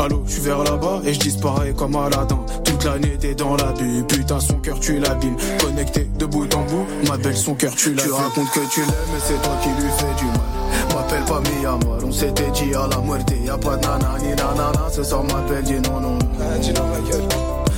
[0.01, 2.39] Allô, je suis vers là-bas et je disparais comme Aladdin.
[2.65, 5.37] Toute l'année t'es dans la bulle, putain son cœur tu l'abîmes.
[5.61, 8.05] Connecté de bout en bout, ma belle son cœur tu l'as.
[8.05, 10.95] Tu racontes que tu l'aimes mais c'est toi qui lui fais du mal.
[10.95, 13.33] M'appelle pas mi amor, on s'était dit à la muerte.
[13.45, 16.19] Y'a pas de nanani nanana, ce soir m'appelle dis non non.
[16.61, 17.29] Dis non ma gueule.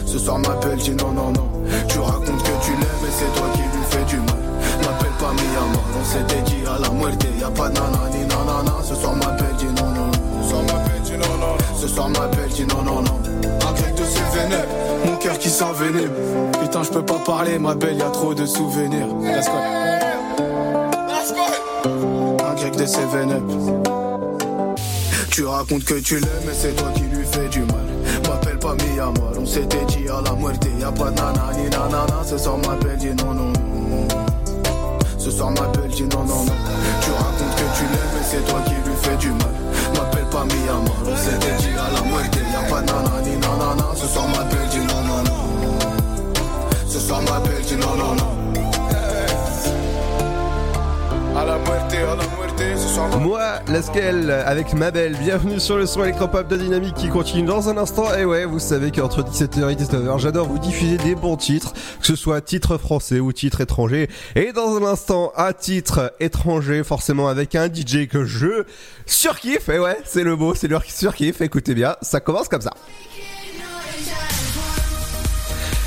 [0.05, 1.49] Ce soir m'appelle dis non non non.
[1.89, 4.37] Tu racontes que tu l'aimes mais c'est toi qui lui fais du mal.
[4.83, 7.27] M'appelle pas mi amor, on s'était dit à la muerte.
[7.41, 9.90] Y'a pas de nanani nanana, ce soir m'appelle dis non
[11.81, 13.19] Ce soir m'appelle dis non non non.
[13.43, 14.67] Un grec de ses vénères,
[15.07, 16.11] mon cœur qui s'envenime.
[16.61, 19.07] Putain, je peux pas parler, ma belle, y a trop de souvenirs.
[19.23, 19.57] Let's go.
[22.45, 23.41] Un grec de ses vénères.
[25.31, 27.87] Tu racontes que tu l'aimes, mais c'est toi qui lui fais du mal.
[28.29, 30.63] M'appelle pas mi amor, on s'était dit à la muerte.
[30.79, 34.07] Y'a pas de nanani nanana, ce soir m'appelle dis non non non.
[35.17, 36.53] Ce soir m'appelle dis non non non.
[37.01, 39.49] Tu racontes que tu l'aimes, mais c'est toi qui lui fais du mal.
[40.41, 42.39] Pas mi amor, on s'était dit à la muerte.
[42.51, 45.41] Y'a pas de nanani nanana, ce soir m'appelle dis non non non.
[46.89, 48.40] Ce soir m'appelle dis non non non.
[53.21, 57.69] Moi, Laskel, avec ma belle, bienvenue sur le son électropop de Dynamique qui continue dans
[57.69, 58.15] un instant.
[58.15, 62.07] Et ouais, vous savez qu'entre 17h et 19h, j'adore vous diffuser des bons titres, que
[62.07, 64.09] ce soit titre français ou titre étranger.
[64.35, 68.65] Et dans un instant, un titre étranger, forcément avec un DJ que je
[69.07, 69.69] surkiffe.
[69.69, 71.41] Et ouais, c'est le mot, c'est le surkiffe.
[71.41, 72.73] Écoutez bien, ça commence comme ça.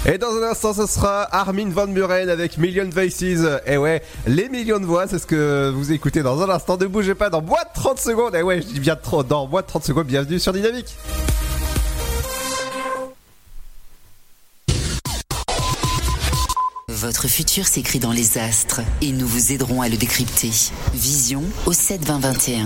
[0.06, 3.24] Et dans un instant, ce sera Armin Van Buren avec Million Voices.
[3.66, 6.76] Et ouais, les millions de voix, c'est ce que vous écoutez dans un instant.
[6.76, 8.36] Ne bougez pas dans moins de 30 secondes.
[8.36, 10.08] Et ouais, je dis bien trop, dans moins de 30 secondes.
[10.08, 10.98] Bienvenue sur Dynamique.
[16.90, 20.52] Votre futur s'écrit dans les astres et nous vous aiderons à le décrypter.
[20.94, 22.66] Vision au 72021.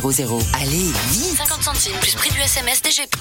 [0.00, 0.42] 61000.
[0.54, 3.16] Allez, vite 50 centimes plus prix du SMS DGP.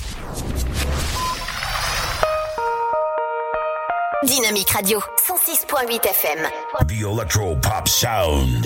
[4.23, 6.49] Dynamique Radio, 106.8 FM.
[6.87, 8.65] The Electro Pop Sound.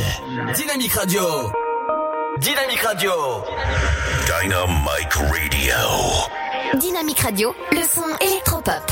[0.56, 1.52] Dynamique Radio.
[2.40, 3.12] Dynamique Radio.
[4.26, 5.76] Dynamic Radio.
[6.80, 8.92] Dynamique Radio, le son électropop.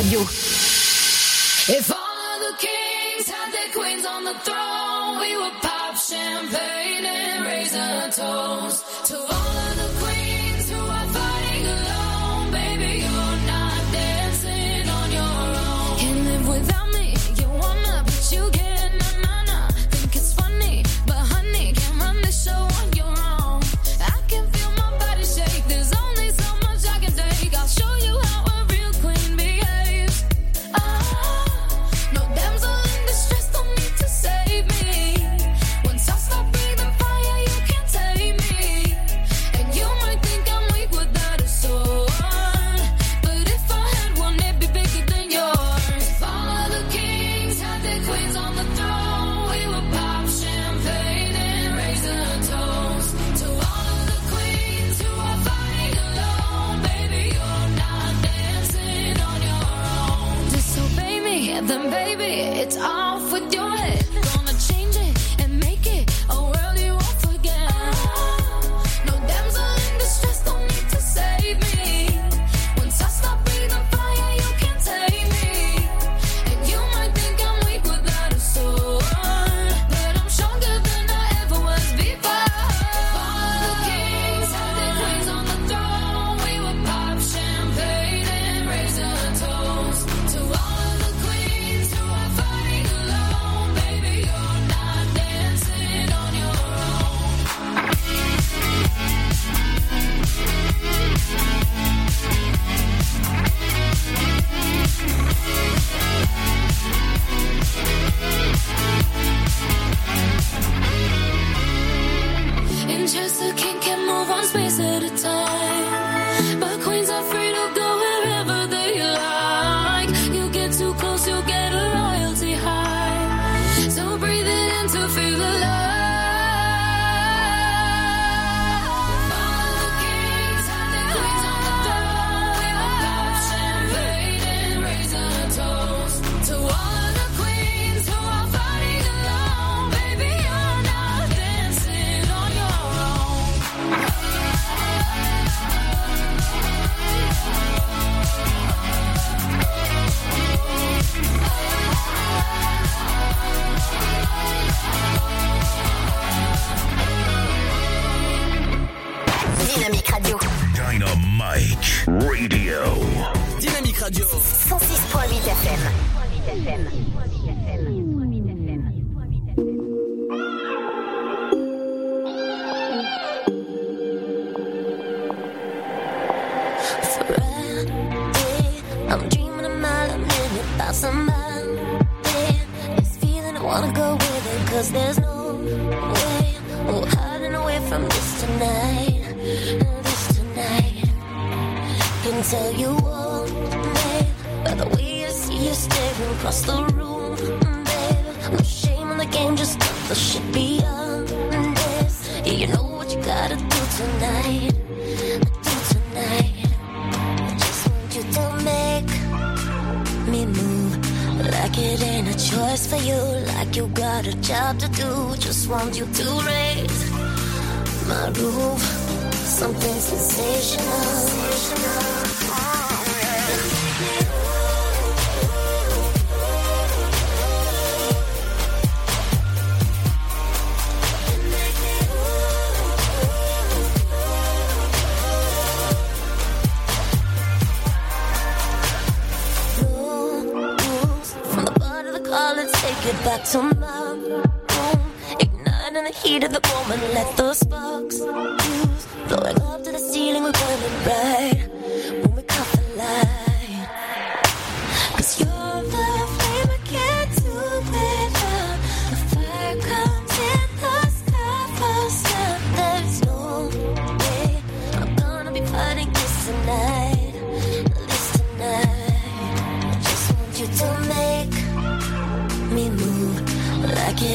[0.00, 0.29] Radio.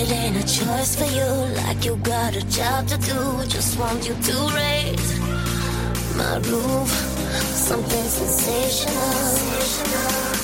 [0.06, 1.30] It ain't a choice for you,
[1.64, 3.46] like you got a job to do.
[3.48, 5.20] Just want you to raise
[6.16, 6.90] my roof,
[7.70, 8.96] something sensational.
[9.92, 10.35] Yeah,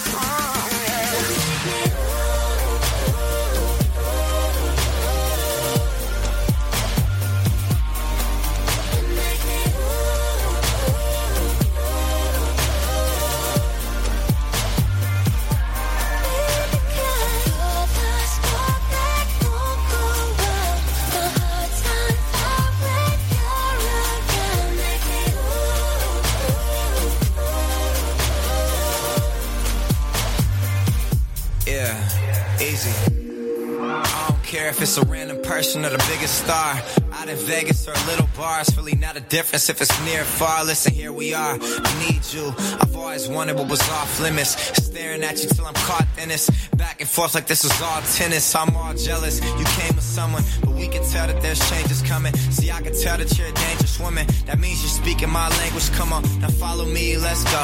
[39.31, 40.65] difference if it's near or far.
[40.65, 41.57] Listen, here we are.
[41.57, 42.53] I need you.
[42.81, 44.51] I've always wanted what was off limits.
[44.83, 46.49] Staring at you till I'm caught in this.
[46.75, 48.53] Back and forth like this was all tennis.
[48.53, 49.39] I'm all jealous.
[49.39, 52.35] You came with someone, but we can tell that there's changes coming.
[52.51, 54.27] See, I can tell that you're a dangerous woman.
[54.47, 55.89] That means you're speaking my language.
[55.93, 57.63] Come on, now follow me, let's go.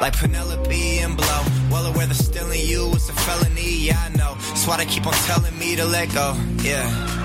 [0.00, 1.42] Like Penelope and Blow.
[1.70, 4.34] Well aware that stealing you is a felony, yeah, I know.
[4.48, 7.21] That's why they keep on telling me to let go, yeah.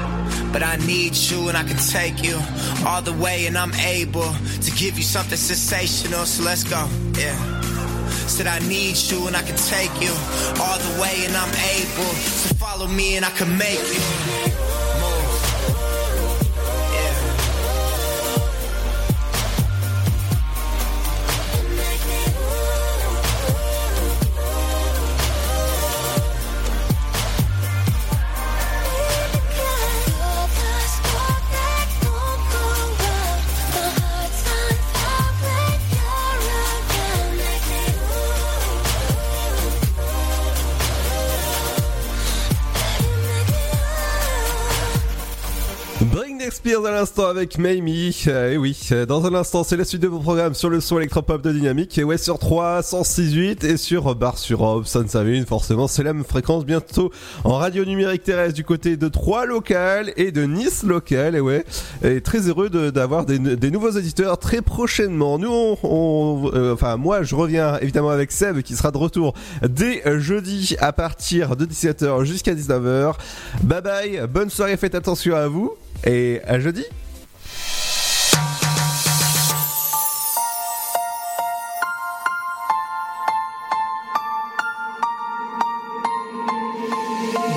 [0.52, 2.40] But I need you and I can take you
[2.86, 6.88] all the way and I'm able to give you something sensational, so let's go,
[7.18, 7.36] yeah.
[8.28, 10.12] Said I need you and I can take you
[10.60, 12.12] all the way and I'm able
[12.48, 14.77] to follow me and I can make you
[46.68, 48.24] Spears à l'instant avec Mamie.
[48.28, 50.82] Euh, et oui, euh, dans un instant, c'est la suite de vos programmes sur le
[50.82, 51.98] son électropop de Dynamique.
[51.98, 55.46] Et ouais, sur 3, 106.8 et sur Bar sur Rob, Sun Savine.
[55.46, 57.10] Forcément, c'est la même fréquence bientôt
[57.46, 61.36] en radio numérique terrestre du côté de Troyes local et de Nice local.
[61.38, 61.64] Et ouais,
[62.04, 65.40] et très heureux de- d'avoir des, des nouveaux éditeurs très prochainement.
[65.40, 65.50] Nous,
[65.84, 69.34] on, euh, enfin, moi, je reviens évidemment avec Seb qui sera de retour
[69.66, 73.14] dès jeudi à partir de 17h jusqu'à 19h.
[73.64, 75.72] Bye bye, bonne soirée, faites attention à vous
[76.06, 76.84] et à jeudi.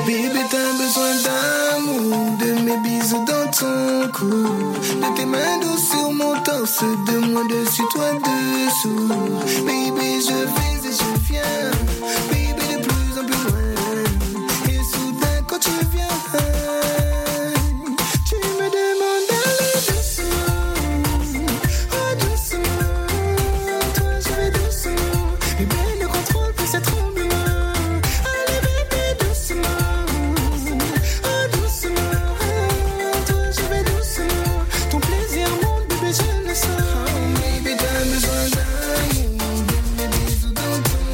[0.07, 6.13] Bébé, t'as besoin d'amour, de mes bisous dans ton cou, de tes mains douces sur
[6.13, 9.09] mon torse, de moi dessus, toi dessous.
[9.65, 10.21] Baby,